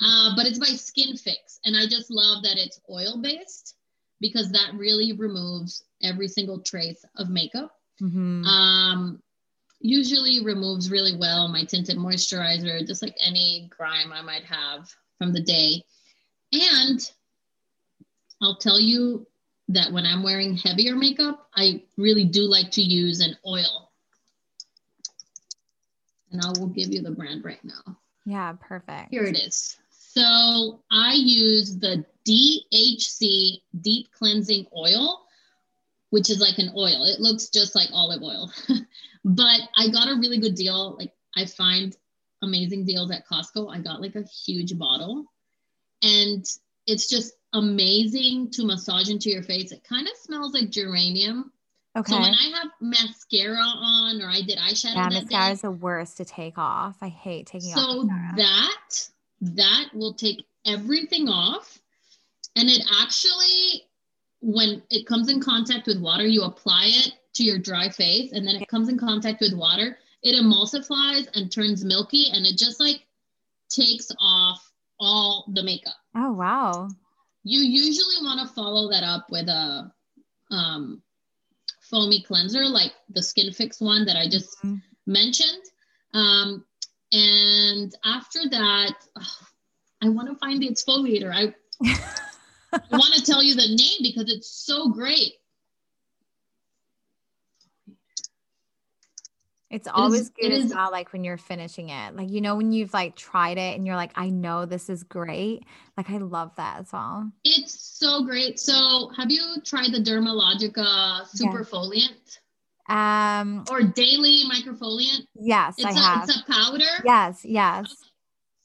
uh, 0.00 0.36
but 0.36 0.46
it's 0.46 0.58
by 0.58 0.66
Skinfix. 0.66 1.58
And 1.64 1.76
I 1.76 1.86
just 1.86 2.10
love 2.10 2.42
that 2.44 2.58
it's 2.58 2.80
oil 2.90 3.20
based 3.20 3.74
because 4.20 4.50
that 4.52 4.74
really 4.74 5.12
removes 5.12 5.84
every 6.02 6.28
single 6.28 6.60
trace 6.60 7.04
of 7.16 7.28
makeup. 7.28 7.72
Mm-hmm. 8.00 8.44
Um, 8.44 9.22
usually 9.80 10.44
removes 10.44 10.90
really 10.90 11.16
well 11.16 11.48
my 11.48 11.64
tinted 11.64 11.96
moisturizer, 11.96 12.86
just 12.86 13.02
like 13.02 13.16
any 13.20 13.68
grime 13.76 14.12
I 14.12 14.22
might 14.22 14.44
have 14.44 14.88
from 15.18 15.32
the 15.32 15.42
day. 15.42 15.82
And 16.52 17.00
I'll 18.42 18.56
tell 18.56 18.78
you 18.78 19.26
that 19.68 19.92
when 19.92 20.06
I'm 20.06 20.22
wearing 20.22 20.56
heavier 20.56 20.94
makeup, 20.94 21.48
I 21.56 21.82
really 21.96 22.24
do 22.24 22.42
like 22.42 22.70
to 22.72 22.82
use 22.82 23.20
an 23.20 23.36
oil 23.46 23.86
and 26.30 26.40
I 26.44 26.58
will 26.58 26.68
give 26.68 26.92
you 26.92 27.02
the 27.02 27.10
brand 27.10 27.44
right 27.44 27.62
now. 27.64 27.96
Yeah, 28.24 28.52
perfect. 28.60 29.10
Here 29.10 29.24
it 29.24 29.36
is. 29.36 29.76
So 29.90 30.80
I 30.90 31.14
use 31.14 31.78
the 31.78 32.04
DHC 32.26 33.60
Deep 33.80 34.10
Cleansing 34.12 34.66
Oil, 34.76 35.26
which 36.10 36.30
is 36.30 36.40
like 36.40 36.58
an 36.58 36.72
oil. 36.76 37.04
It 37.04 37.20
looks 37.20 37.48
just 37.48 37.74
like 37.74 37.88
olive 37.92 38.22
oil, 38.22 38.50
but 39.24 39.60
I 39.76 39.88
got 39.88 40.08
a 40.08 40.18
really 40.18 40.38
good 40.38 40.54
deal. 40.54 40.96
Like 40.98 41.12
I 41.36 41.46
find 41.46 41.96
amazing 42.42 42.84
deals 42.84 43.10
at 43.10 43.26
Costco. 43.26 43.74
I 43.74 43.80
got 43.80 44.00
like 44.00 44.16
a 44.16 44.24
huge 44.24 44.78
bottle 44.78 45.26
and 46.02 46.44
it's 46.86 47.08
just 47.08 47.34
amazing 47.52 48.50
to 48.52 48.64
massage 48.64 49.08
into 49.08 49.30
your 49.30 49.42
face. 49.42 49.72
It 49.72 49.84
kind 49.84 50.06
of 50.06 50.16
smells 50.16 50.54
like 50.54 50.70
geranium, 50.70 51.52
Okay. 51.96 52.12
So 52.12 52.20
when 52.20 52.34
I 52.34 52.50
have 52.60 52.70
mascara 52.80 53.56
on 53.56 54.20
or 54.20 54.28
I 54.28 54.42
did 54.42 54.58
eyeshadow, 54.58 54.96
yeah, 54.96 55.08
mascara 55.08 55.50
is 55.52 55.62
the 55.62 55.70
worst 55.70 56.18
to 56.18 56.26
take 56.26 56.58
off. 56.58 56.96
I 57.00 57.08
hate 57.08 57.46
taking 57.46 57.70
so 57.70 57.80
off. 57.80 57.88
So 57.88 58.08
that 58.36 59.08
that 59.40 59.84
will 59.94 60.12
take 60.12 60.44
everything 60.66 61.28
off, 61.28 61.78
and 62.54 62.68
it 62.68 62.82
actually, 63.00 63.84
when 64.42 64.82
it 64.90 65.06
comes 65.06 65.30
in 65.30 65.40
contact 65.40 65.86
with 65.86 65.98
water, 65.98 66.26
you 66.26 66.42
apply 66.42 66.84
it 66.88 67.14
to 67.34 67.42
your 67.42 67.58
dry 67.58 67.88
face, 67.88 68.32
and 68.32 68.46
then 68.46 68.56
it 68.56 68.68
comes 68.68 68.90
in 68.90 68.98
contact 68.98 69.40
with 69.40 69.54
water. 69.54 69.96
It 70.22 70.34
emulsifies 70.34 71.28
and 71.34 71.50
turns 71.50 71.82
milky, 71.82 72.26
and 72.30 72.44
it 72.44 72.58
just 72.58 72.78
like 72.78 73.06
takes 73.70 74.12
off 74.20 74.70
all 75.00 75.50
the 75.54 75.62
makeup. 75.62 75.96
Oh 76.16 76.32
wow! 76.32 76.88
You 77.44 77.60
usually 77.60 78.16
want 78.22 78.40
to 78.40 78.54
follow 78.54 78.90
that 78.90 79.04
up 79.04 79.26
with 79.30 79.48
a 79.48 79.92
um 80.50 81.02
foamy 81.90 82.22
cleanser 82.22 82.64
like 82.64 82.92
the 83.10 83.20
Skinfix 83.20 83.80
one 83.80 84.04
that 84.06 84.16
I 84.16 84.28
just 84.28 84.58
mm-hmm. 84.58 84.76
mentioned. 85.06 85.62
Um, 86.14 86.64
and 87.12 87.94
after 88.04 88.40
that, 88.50 88.94
oh, 89.16 89.38
I 90.02 90.10
want 90.10 90.28
to 90.28 90.34
find 90.36 90.60
the 90.60 90.68
exfoliator. 90.68 91.32
I, 91.32 91.54
I 92.72 92.80
want 92.90 93.14
to 93.14 93.22
tell 93.22 93.42
you 93.42 93.54
the 93.54 93.66
name 93.66 93.98
because 94.02 94.30
it's 94.30 94.48
so 94.50 94.90
great. 94.90 95.34
It's 99.76 99.88
always 99.92 100.30
good 100.30 100.52
as 100.52 100.72
well, 100.74 100.90
like 100.90 101.12
when 101.12 101.22
you're 101.22 101.36
finishing 101.36 101.90
it. 101.90 102.16
Like, 102.16 102.30
you 102.30 102.40
know, 102.40 102.56
when 102.56 102.72
you've 102.72 102.94
like 102.94 103.14
tried 103.14 103.58
it 103.58 103.76
and 103.76 103.86
you're 103.86 103.94
like, 103.94 104.12
I 104.14 104.30
know 104.30 104.64
this 104.64 104.88
is 104.88 105.02
great. 105.02 105.64
Like, 105.98 106.08
I 106.08 106.16
love 106.16 106.52
that 106.56 106.80
as 106.80 106.90
well. 106.94 107.30
It's 107.44 107.78
so 107.78 108.24
great. 108.24 108.58
So, 108.58 109.10
have 109.18 109.30
you 109.30 109.56
tried 109.66 109.92
the 109.92 109.98
Dermalogica 109.98 111.26
Superfoliant? 111.36 112.38
Yeah. 112.88 113.40
Um, 113.40 113.66
or 113.70 113.82
daily 113.82 114.44
microfoliant? 114.50 115.26
Yes, 115.34 115.74
it's 115.76 115.84
I 115.84 115.90
a, 115.90 115.94
have. 115.94 116.28
It's 116.30 116.40
a 116.40 116.50
powder? 116.50 117.02
Yes, 117.04 117.44
yes. 117.44 117.84
Okay. 117.84 117.94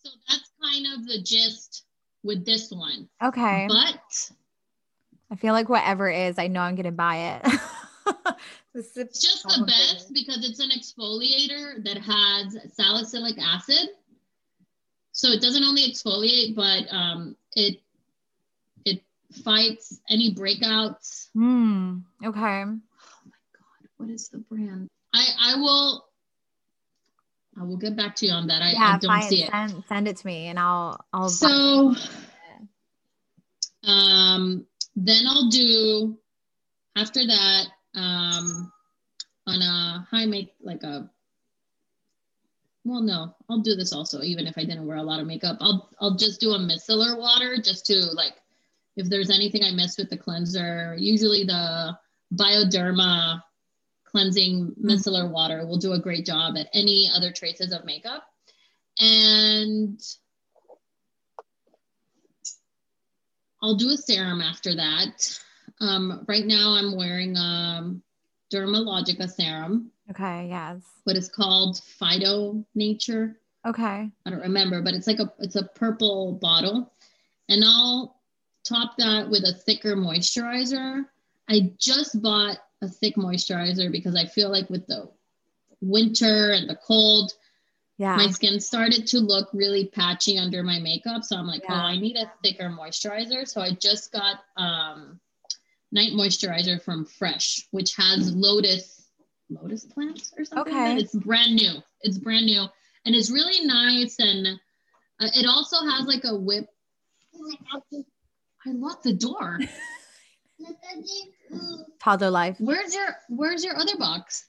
So, 0.05 0.11
that's 0.29 0.49
kind 0.63 0.85
of 0.95 1.07
the 1.07 1.21
gist 1.21 1.83
with 2.23 2.45
this 2.45 2.71
one. 2.71 3.09
Okay. 3.21 3.67
But 3.67 4.31
I 5.29 5.35
feel 5.35 5.53
like 5.53 5.67
whatever 5.67 6.09
it 6.09 6.29
is, 6.29 6.39
I 6.39 6.47
know 6.47 6.61
I'm 6.61 6.75
going 6.75 6.85
to 6.85 6.93
buy 6.93 7.41
it. 7.43 7.59
it's 8.73 9.21
just 9.21 9.43
the 9.43 9.65
best 9.65 10.13
because 10.13 10.47
it's 10.47 10.59
an 10.59 10.69
exfoliator 10.69 11.83
that 11.83 11.97
has 11.97 12.73
salicylic 12.73 13.37
acid. 13.39 13.89
So 15.11 15.29
it 15.29 15.41
doesn't 15.41 15.63
only 15.63 15.83
exfoliate, 15.83 16.55
but 16.55 16.83
um, 16.93 17.35
it 17.55 17.81
it 18.85 19.03
fights, 19.43 19.99
any 20.09 20.33
breakouts. 20.33 21.29
Mm, 21.35 22.03
okay. 22.25 22.39
Oh 22.39 22.65
my 22.65 23.41
god, 23.53 23.89
what 23.97 24.09
is 24.09 24.29
the 24.29 24.37
brand? 24.37 24.87
I 25.13 25.27
I 25.39 25.55
will 25.55 26.05
I 27.59 27.63
will 27.63 27.77
get 27.77 27.97
back 27.97 28.15
to 28.17 28.25
you 28.25 28.31
on 28.31 28.47
that. 28.47 28.61
I, 28.61 28.71
yeah, 28.71 28.93
I 28.95 28.97
don't 28.97 29.09
fine. 29.09 29.29
see 29.29 29.43
it. 29.43 29.51
Send, 29.51 29.83
send 29.89 30.07
it 30.07 30.17
to 30.17 30.27
me 30.27 30.47
and 30.47 30.57
I'll 30.57 31.03
I'll 31.11 31.29
so 31.29 31.93
um 33.83 34.65
then 34.95 35.25
I'll 35.27 35.49
do 35.49 36.17
after 36.95 37.25
that 37.25 37.65
um 37.95 38.71
on 39.47 39.61
a 39.61 40.07
high 40.09 40.25
make 40.25 40.53
like 40.61 40.83
a 40.83 41.09
well 42.83 43.01
no 43.01 43.35
i'll 43.49 43.59
do 43.59 43.75
this 43.75 43.93
also 43.93 44.21
even 44.21 44.47
if 44.47 44.57
i 44.57 44.63
didn't 44.63 44.85
wear 44.87 44.97
a 44.97 45.03
lot 45.03 45.19
of 45.19 45.27
makeup. 45.27 45.57
I'll 45.59 45.89
i'll 45.99 46.15
just 46.15 46.39
do 46.39 46.51
a 46.51 46.59
micellar 46.59 47.17
water 47.17 47.57
just 47.61 47.85
to 47.87 47.95
like 48.13 48.33
if 48.95 49.09
there's 49.09 49.29
anything 49.29 49.63
i 49.63 49.71
miss 49.71 49.97
with 49.97 50.09
the 50.09 50.17
cleanser 50.17 50.95
usually 50.97 51.43
the 51.43 51.97
bioderma 52.33 53.41
cleansing 54.11 54.75
micellar 54.81 55.29
water 55.29 55.65
will 55.65 55.77
do 55.77 55.93
a 55.93 55.99
great 55.99 56.25
job 56.25 56.57
at 56.57 56.67
any 56.73 57.09
other 57.15 57.31
traces 57.31 57.71
of 57.73 57.85
makeup. 57.85 58.23
And 58.99 59.99
i'll 63.63 63.77
do 63.77 63.89
a 63.89 63.97
serum 63.97 64.41
after 64.41 64.75
that 64.75 65.39
um, 65.81 66.23
right 66.27 66.45
now 66.45 66.75
i'm 66.75 66.95
wearing 66.95 67.35
um, 67.35 68.01
Dermalogica 68.51 69.29
serum. 69.29 69.91
Okay, 70.09 70.47
yes. 70.49 70.81
But 71.05 71.15
it's 71.15 71.29
called 71.29 71.77
Phyto 71.99 72.63
Nature. 72.75 73.37
Okay. 73.65 74.11
I 74.25 74.29
don't 74.29 74.41
remember, 74.41 74.81
but 74.81 74.93
it's 74.93 75.07
like 75.07 75.19
a 75.19 75.31
it's 75.39 75.55
a 75.55 75.63
purple 75.63 76.33
bottle. 76.33 76.91
And 77.47 77.63
I'll 77.63 78.19
top 78.63 78.97
that 78.97 79.29
with 79.29 79.43
a 79.43 79.53
thicker 79.53 79.95
moisturizer. 79.95 81.05
I 81.49 81.73
just 81.79 82.21
bought 82.21 82.57
a 82.81 82.87
thick 82.87 83.15
moisturizer 83.15 83.91
because 83.91 84.15
I 84.15 84.25
feel 84.25 84.51
like 84.51 84.69
with 84.69 84.85
the 84.87 85.09
winter 85.81 86.51
and 86.51 86.69
the 86.69 86.75
cold, 86.75 87.31
yeah. 87.97 88.15
my 88.15 88.27
skin 88.27 88.59
started 88.59 89.07
to 89.07 89.19
look 89.19 89.49
really 89.53 89.87
patchy 89.87 90.37
under 90.37 90.63
my 90.63 90.79
makeup. 90.79 91.23
So 91.23 91.37
I'm 91.37 91.47
like, 91.47 91.63
yeah. 91.63 91.75
oh, 91.75 91.85
I 91.85 91.97
need 91.97 92.17
a 92.17 92.31
thicker 92.43 92.69
moisturizer. 92.69 93.47
So 93.47 93.61
I 93.61 93.71
just 93.71 94.11
got 94.11 94.39
um 94.57 95.19
night 95.91 96.11
moisturizer 96.13 96.81
from 96.81 97.05
Fresh, 97.05 97.67
which 97.71 97.95
has 97.95 98.33
lotus 98.33 99.09
lotus 99.49 99.85
plants 99.85 100.33
or 100.37 100.45
something. 100.45 100.73
Okay. 100.73 100.97
It's 100.97 101.13
brand 101.13 101.55
new. 101.55 101.73
It's 102.01 102.17
brand 102.17 102.45
new 102.45 102.65
and 103.05 103.15
it's 103.15 103.29
really 103.31 103.65
nice 103.65 104.17
and 104.19 104.47
uh, 104.47 105.27
it 105.33 105.45
also 105.45 105.77
has 105.85 106.05
like 106.07 106.23
a 106.23 106.35
whip. 106.35 106.67
I 108.65 108.71
locked 108.71 109.03
the 109.03 109.13
door. 109.13 109.59
Toddler 111.99 112.29
life. 112.29 112.57
Where's 112.59 112.93
your 112.93 113.15
Where's 113.29 113.63
your 113.63 113.75
other 113.77 113.97
box? 113.97 114.45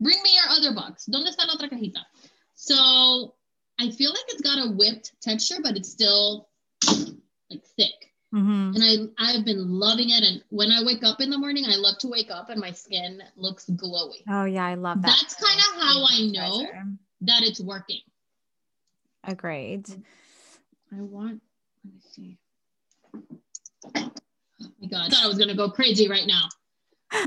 Bring 0.00 0.20
me 0.22 0.30
your 0.34 0.56
other 0.56 0.74
box. 0.74 1.06
¿Dónde 1.08 1.28
está 1.28 1.46
la 1.46 1.54
otra 1.54 1.68
cajita? 1.70 2.00
So 2.54 3.34
I 3.80 3.90
feel 3.90 4.10
like 4.10 4.24
it's 4.28 4.42
got 4.42 4.58
a 4.58 4.70
whipped 4.70 5.12
texture, 5.20 5.56
but 5.62 5.76
it's 5.76 5.88
still 5.88 6.48
like 7.50 7.64
thick. 7.76 8.07
Mm-hmm. 8.34 8.72
And 8.74 9.14
I 9.18 9.36
I've 9.36 9.44
been 9.44 9.68
loving 9.68 10.10
it. 10.10 10.22
And 10.22 10.42
when 10.50 10.70
I 10.70 10.82
wake 10.84 11.02
up 11.02 11.20
in 11.20 11.30
the 11.30 11.38
morning, 11.38 11.64
I 11.66 11.76
love 11.76 11.98
to 11.98 12.08
wake 12.08 12.30
up 12.30 12.50
and 12.50 12.60
my 12.60 12.72
skin 12.72 13.22
looks 13.36 13.66
glowy. 13.70 14.22
Oh 14.28 14.44
yeah, 14.44 14.66
I 14.66 14.74
love 14.74 15.00
that. 15.02 15.08
That's 15.08 15.34
kind 15.34 15.58
of 15.58 15.82
how 15.82 16.04
I 16.10 16.26
know 16.30 16.66
that 17.22 17.42
it's 17.42 17.60
working. 17.60 18.00
Agreed. 19.24 19.88
I 20.92 21.00
want. 21.00 21.40
Let 21.84 21.94
me 21.94 22.00
see. 22.10 22.38
Oh 23.94 24.10
my 24.80 24.88
god! 24.88 25.06
I 25.06 25.08
thought 25.08 25.24
I 25.24 25.28
was 25.28 25.38
gonna 25.38 25.56
go 25.56 25.70
crazy 25.70 26.08
right 26.08 26.26
now. 26.26 26.48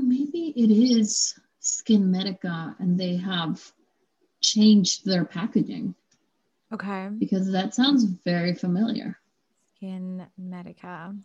Maybe 0.02 0.52
it 0.56 0.70
is 0.70 1.34
SkinMedica, 1.60 2.78
and 2.78 2.98
they 2.98 3.16
have 3.16 3.72
changed 4.40 5.04
their 5.04 5.24
packaging. 5.24 5.94
Okay. 6.72 7.08
Because 7.18 7.50
that 7.52 7.74
sounds 7.74 8.04
very 8.04 8.54
familiar. 8.54 9.18
SkinMedica. 9.82 11.18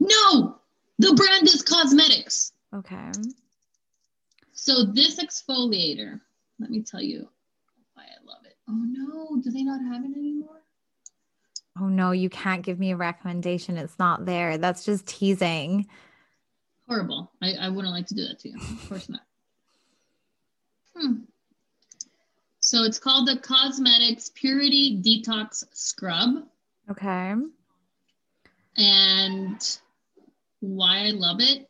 No, 0.00 0.58
the 0.98 1.14
brand 1.14 1.46
is 1.46 1.62
Cosmedix. 1.62 2.52
Okay. 2.74 3.10
So 4.52 4.84
this 4.84 5.22
exfoliator, 5.22 6.20
let 6.58 6.70
me 6.70 6.82
tell 6.82 7.02
you 7.02 7.28
why 7.94 8.04
I 8.04 8.24
love 8.26 8.44
it. 8.44 8.56
Oh 8.68 8.72
no, 8.72 9.40
do 9.42 9.50
they 9.50 9.62
not 9.62 9.80
have 9.82 10.04
it 10.04 10.16
anymore? 10.16 10.62
Oh 11.78 11.86
no, 11.86 12.10
you 12.10 12.28
can't 12.28 12.62
give 12.62 12.78
me 12.78 12.90
a 12.92 12.96
recommendation. 12.96 13.76
It's 13.76 13.98
not 13.98 14.26
there. 14.26 14.58
That's 14.58 14.84
just 14.84 15.06
teasing. 15.06 15.86
Horrible. 16.88 17.30
I, 17.40 17.54
I 17.54 17.68
wouldn't 17.68 17.94
like 17.94 18.06
to 18.08 18.14
do 18.14 18.26
that 18.26 18.38
to 18.40 18.48
you. 18.50 18.56
Of 18.56 18.88
course 18.88 19.08
not. 19.08 19.20
Hmm. 20.96 21.14
So 22.70 22.84
it's 22.84 23.00
called 23.00 23.26
the 23.26 23.34
Cosmedix 23.34 24.32
Purity 24.32 25.02
Detox 25.02 25.64
Scrub. 25.72 26.44
Okay. 26.88 27.34
And 28.76 29.78
why 30.60 30.98
I 30.98 31.10
love 31.10 31.38
it, 31.40 31.68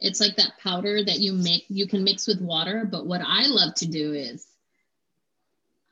it's 0.00 0.20
like 0.20 0.36
that 0.36 0.52
powder 0.58 1.04
that 1.04 1.18
you 1.18 1.34
make 1.34 1.66
you 1.68 1.86
can 1.86 2.02
mix 2.02 2.26
with 2.26 2.40
water, 2.40 2.88
but 2.90 3.06
what 3.06 3.20
I 3.22 3.44
love 3.44 3.74
to 3.74 3.86
do 3.86 4.14
is 4.14 4.46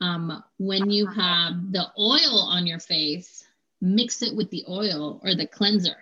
um 0.01 0.43
when 0.57 0.89
you 0.89 1.05
have 1.05 1.71
the 1.71 1.91
oil 1.99 2.39
on 2.39 2.65
your 2.65 2.79
face, 2.79 3.43
mix 3.79 4.23
it 4.23 4.35
with 4.35 4.49
the 4.49 4.65
oil 4.67 5.21
or 5.23 5.35
the 5.35 5.45
cleanser. 5.45 5.97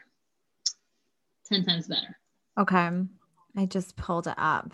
10 1.50 1.65
times 1.65 1.89
better. 1.89 2.18
Okay. 2.58 2.89
I 3.58 3.65
just 3.65 3.98
pulled 3.98 4.28
it 4.28 4.36
up. 4.38 4.72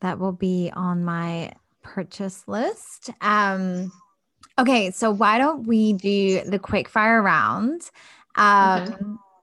That 0.00 0.20
will 0.20 0.30
be 0.30 0.70
on 0.72 1.04
my 1.04 1.54
purchase 1.82 2.46
list. 2.46 3.10
Um, 3.20 3.92
okay, 4.58 4.90
so 4.90 5.10
why 5.10 5.38
don't 5.38 5.66
we 5.66 5.92
do 5.92 6.42
the 6.42 6.58
quick 6.58 6.88
fire 6.88 7.22
round? 7.22 7.90
Um, 8.34 8.82
okay. 8.82 8.96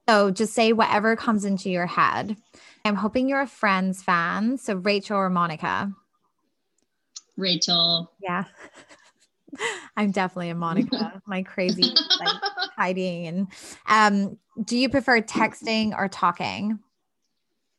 So 0.08 0.30
just 0.30 0.54
say 0.54 0.72
whatever 0.72 1.16
comes 1.16 1.44
into 1.44 1.68
your 1.68 1.86
head. 1.86 2.36
I'm 2.84 2.94
hoping 2.94 3.28
you're 3.28 3.42
a 3.42 3.46
Friends 3.46 4.02
fan. 4.02 4.56
So 4.56 4.76
Rachel 4.76 5.18
or 5.18 5.28
Monica? 5.28 5.92
Rachel. 7.36 8.10
Yeah. 8.22 8.44
I'm 9.96 10.10
definitely 10.10 10.50
a 10.50 10.54
Monica. 10.54 11.20
My 11.26 11.42
crazy 11.42 11.82
like 11.82 12.28
hiding 12.76 13.26
and 13.26 13.48
um 13.86 14.38
do 14.64 14.76
you 14.76 14.88
prefer 14.88 15.20
texting 15.20 15.96
or 15.96 16.08
talking? 16.08 16.78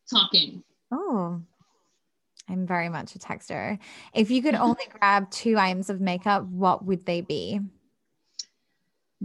Talking. 0.08 0.62
Oh, 0.92 1.42
I'm 2.50 2.66
very 2.66 2.88
much 2.88 3.14
a 3.14 3.18
texter. 3.18 3.78
If 4.12 4.30
you 4.30 4.42
could 4.42 4.54
only 4.54 4.84
grab 4.98 5.30
two 5.30 5.56
items 5.56 5.88
of 5.88 6.00
makeup, 6.00 6.44
what 6.44 6.84
would 6.84 7.06
they 7.06 7.20
be? 7.20 7.60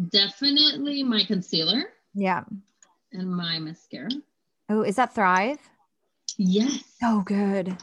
Definitely 0.10 1.04
my 1.04 1.24
concealer. 1.24 1.86
Yeah. 2.14 2.44
And 3.12 3.36
my 3.36 3.60
mascara. 3.60 4.10
Oh, 4.70 4.82
is 4.84 4.98
that 4.98 5.16
Thrive? 5.16 5.58
Yes. 6.38 6.84
So 7.00 7.22
good. 7.22 7.78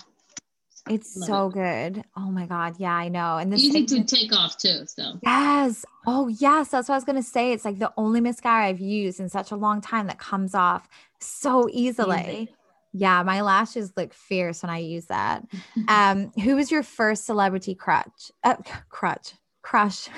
It's 0.89 1.17
Love 1.17 1.27
so 1.27 1.47
it. 1.47 1.53
good. 1.53 2.05
Oh 2.17 2.31
my 2.31 2.47
god, 2.47 2.75
yeah, 2.79 2.93
I 2.95 3.09
know. 3.09 3.39
And 3.39 3.53
this 3.53 3.63
easy 3.63 3.87
to 3.87 4.05
take 4.05 4.33
off 4.33 4.59
too. 4.59 4.85
So 4.87 5.21
yes. 5.23 5.85
Oh 6.07 6.27
yes, 6.27 6.69
that's 6.69 6.89
what 6.89 6.97
I 6.97 6.99
was 6.99 7.05
gonna 7.05 7.23
say. 7.23 7.53
It's 7.53 7.65
like 7.65 7.79
the 7.79 7.93
only 7.97 8.21
mascara 8.21 8.67
I've 8.67 8.81
used 8.81 9.21
in 9.21 9.29
such 9.29 9.53
a 9.53 9.57
long 9.57 9.81
time 9.81 10.09
that 10.09 10.19
comes 10.19 10.55
off 10.55 10.89
so 11.21 11.69
easily. 11.71 12.49
Easy. 12.49 12.55
Yeah, 12.93 13.23
my 13.23 13.41
lashes 13.41 13.93
look 13.97 14.13
fierce 14.13 14.63
when 14.63 14.71
I 14.71 14.79
use 14.79 15.07
that. 15.07 15.45
Um, 15.89 16.31
who 16.43 16.57
was 16.57 16.71
your 16.71 16.83
first 16.83 17.27
celebrity 17.27 17.75
crutch? 17.75 18.31
Uh, 18.45 18.57
crutch, 18.89 19.35
crush. 19.63 20.09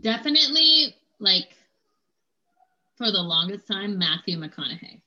Definitely, 0.00 0.94
like 1.18 1.54
for 2.96 3.10
the 3.10 3.20
longest 3.20 3.66
time, 3.66 3.98
Matthew 3.98 4.38
McConaughey. 4.38 5.00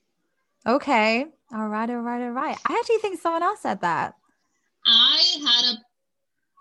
Okay. 0.68 1.26
All 1.54 1.68
right. 1.68 1.90
All 1.90 1.98
right. 1.98 2.22
All 2.22 2.32
right. 2.32 2.58
I 2.68 2.74
actually 2.80 2.98
think 2.98 3.20
someone 3.20 3.44
else 3.44 3.62
said 3.62 3.82
that. 3.82 4.16
I 4.86 5.22
had 5.46 5.76
a 5.76 5.78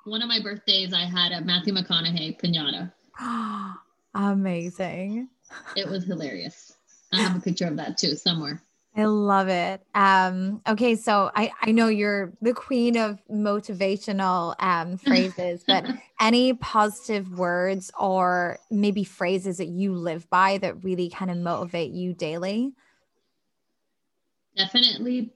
one 0.08 0.22
of 0.22 0.28
my 0.28 0.40
birthdays. 0.40 0.92
I 0.92 1.04
had 1.04 1.32
a 1.32 1.40
Matthew 1.40 1.74
McConaughey 1.74 2.40
pinata. 2.40 2.92
Ah, 3.18 3.80
amazing. 4.14 5.28
It 5.76 5.88
was 5.88 6.04
hilarious. 6.04 6.76
I 7.12 7.20
have 7.20 7.36
a 7.36 7.40
picture 7.40 7.66
of 7.66 7.76
that 7.76 7.98
too 7.98 8.16
somewhere. 8.16 8.62
I 8.96 9.04
love 9.06 9.48
it. 9.48 9.82
Um, 9.94 10.62
okay, 10.68 10.94
so 10.94 11.30
I, 11.34 11.50
I 11.60 11.72
know 11.72 11.88
you're 11.88 12.32
the 12.40 12.54
queen 12.54 12.96
of 12.96 13.20
motivational 13.28 14.54
um, 14.60 14.98
phrases, 14.98 15.64
but 15.66 15.84
any 16.20 16.52
positive 16.54 17.36
words 17.36 17.90
or 17.98 18.58
maybe 18.70 19.02
phrases 19.02 19.56
that 19.56 19.66
you 19.66 19.94
live 19.94 20.30
by 20.30 20.58
that 20.58 20.84
really 20.84 21.10
kind 21.10 21.30
of 21.30 21.38
motivate 21.38 21.90
you 21.90 22.14
daily? 22.14 22.72
Definitely 24.56 25.32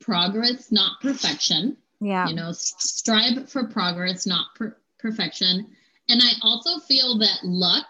progress, 0.00 0.70
not 0.70 1.00
perfection. 1.00 1.78
Yeah. 2.02 2.28
You 2.28 2.34
know, 2.34 2.52
strive 2.52 3.50
for 3.50 3.66
progress, 3.66 4.26
not 4.26 4.48
per- 4.56 4.76
perfection. 4.98 5.66
And 6.10 6.20
I 6.22 6.32
also 6.42 6.80
feel 6.80 7.16
that 7.18 7.38
luck 7.44 7.86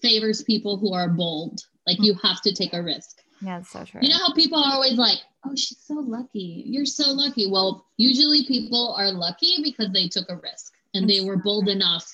favors 0.00 0.42
people 0.42 0.78
who 0.78 0.94
are 0.94 1.08
bold. 1.08 1.60
Like 1.86 1.98
you 2.00 2.14
have 2.22 2.40
to 2.42 2.54
take 2.54 2.72
a 2.72 2.82
risk. 2.82 3.18
Yeah, 3.40 3.58
it's 3.58 3.70
so 3.70 3.84
true. 3.84 4.00
You 4.02 4.10
know 4.10 4.18
how 4.18 4.32
people 4.32 4.58
are 4.58 4.72
always 4.72 4.98
like, 4.98 5.18
"Oh, 5.44 5.54
she's 5.54 5.78
so 5.78 5.94
lucky. 5.94 6.64
You're 6.66 6.86
so 6.86 7.12
lucky." 7.12 7.46
Well, 7.46 7.86
usually 7.96 8.44
people 8.44 8.94
are 8.98 9.12
lucky 9.12 9.62
because 9.62 9.90
they 9.92 10.08
took 10.08 10.28
a 10.28 10.36
risk 10.36 10.74
and 10.94 11.08
they 11.08 11.20
were 11.20 11.36
bold 11.36 11.68
enough. 11.68 12.08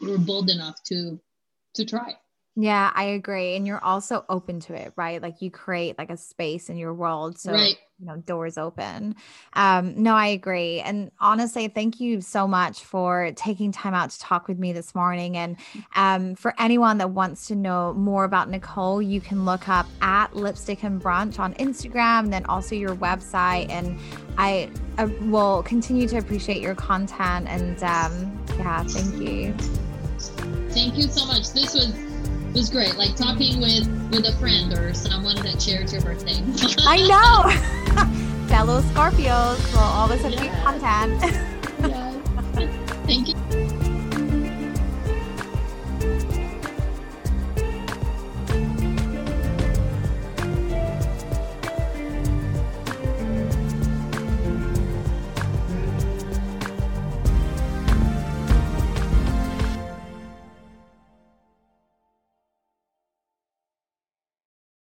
Were 0.00 0.18
bold 0.18 0.50
enough 0.50 0.82
to 0.84 1.20
to 1.74 1.84
try. 1.84 2.16
Yeah, 2.60 2.90
I 2.92 3.04
agree. 3.04 3.54
And 3.54 3.68
you're 3.68 3.82
also 3.84 4.24
open 4.28 4.58
to 4.62 4.74
it, 4.74 4.92
right? 4.96 5.22
Like 5.22 5.40
you 5.40 5.48
create 5.48 5.96
like 5.96 6.10
a 6.10 6.16
space 6.16 6.68
in 6.68 6.76
your 6.76 6.92
world. 6.92 7.38
So 7.38 7.52
right. 7.52 7.78
you 8.00 8.06
know, 8.06 8.16
doors 8.16 8.58
open. 8.58 9.14
Um, 9.52 10.02
no, 10.02 10.16
I 10.16 10.26
agree. 10.26 10.80
And 10.80 11.12
honestly, 11.20 11.68
thank 11.68 12.00
you 12.00 12.20
so 12.20 12.48
much 12.48 12.82
for 12.82 13.30
taking 13.36 13.70
time 13.70 13.94
out 13.94 14.10
to 14.10 14.18
talk 14.18 14.48
with 14.48 14.58
me 14.58 14.72
this 14.72 14.92
morning. 14.92 15.36
And 15.36 15.56
um, 15.94 16.34
for 16.34 16.52
anyone 16.58 16.98
that 16.98 17.10
wants 17.10 17.46
to 17.46 17.54
know 17.54 17.94
more 17.94 18.24
about 18.24 18.50
Nicole, 18.50 19.00
you 19.00 19.20
can 19.20 19.44
look 19.44 19.68
up 19.68 19.86
at 20.00 20.34
lipstick 20.34 20.82
and 20.82 21.00
brunch 21.00 21.38
on 21.38 21.54
Instagram 21.54 22.24
and 22.24 22.32
then 22.32 22.44
also 22.46 22.74
your 22.74 22.96
website. 22.96 23.70
And 23.70 24.00
I, 24.36 24.68
I 24.96 25.04
will 25.04 25.62
continue 25.62 26.08
to 26.08 26.18
appreciate 26.18 26.60
your 26.60 26.74
content. 26.74 27.46
And 27.48 27.80
um, 27.84 28.44
yeah, 28.58 28.82
thank 28.82 29.22
you. 29.22 29.54
Thank 30.70 30.96
you 30.96 31.04
so 31.04 31.24
much. 31.24 31.52
This 31.52 31.74
was 31.74 32.07
was 32.54 32.70
great. 32.70 32.96
Like 32.96 33.16
talking 33.16 33.60
with 33.60 33.86
with 34.10 34.26
a 34.26 34.32
friend 34.38 34.72
or 34.72 34.94
someone 34.94 35.36
that 35.36 35.60
shared 35.60 35.90
your 35.92 36.00
birthday. 36.00 36.42
I 36.86 36.96
know. 37.06 38.46
Fellow 38.48 38.80
Scorpios 38.80 39.72
will 39.72 39.80
always 39.80 40.22
have 40.22 40.32
yeah. 40.32 40.40
great 40.40 40.80
content. 40.80 41.54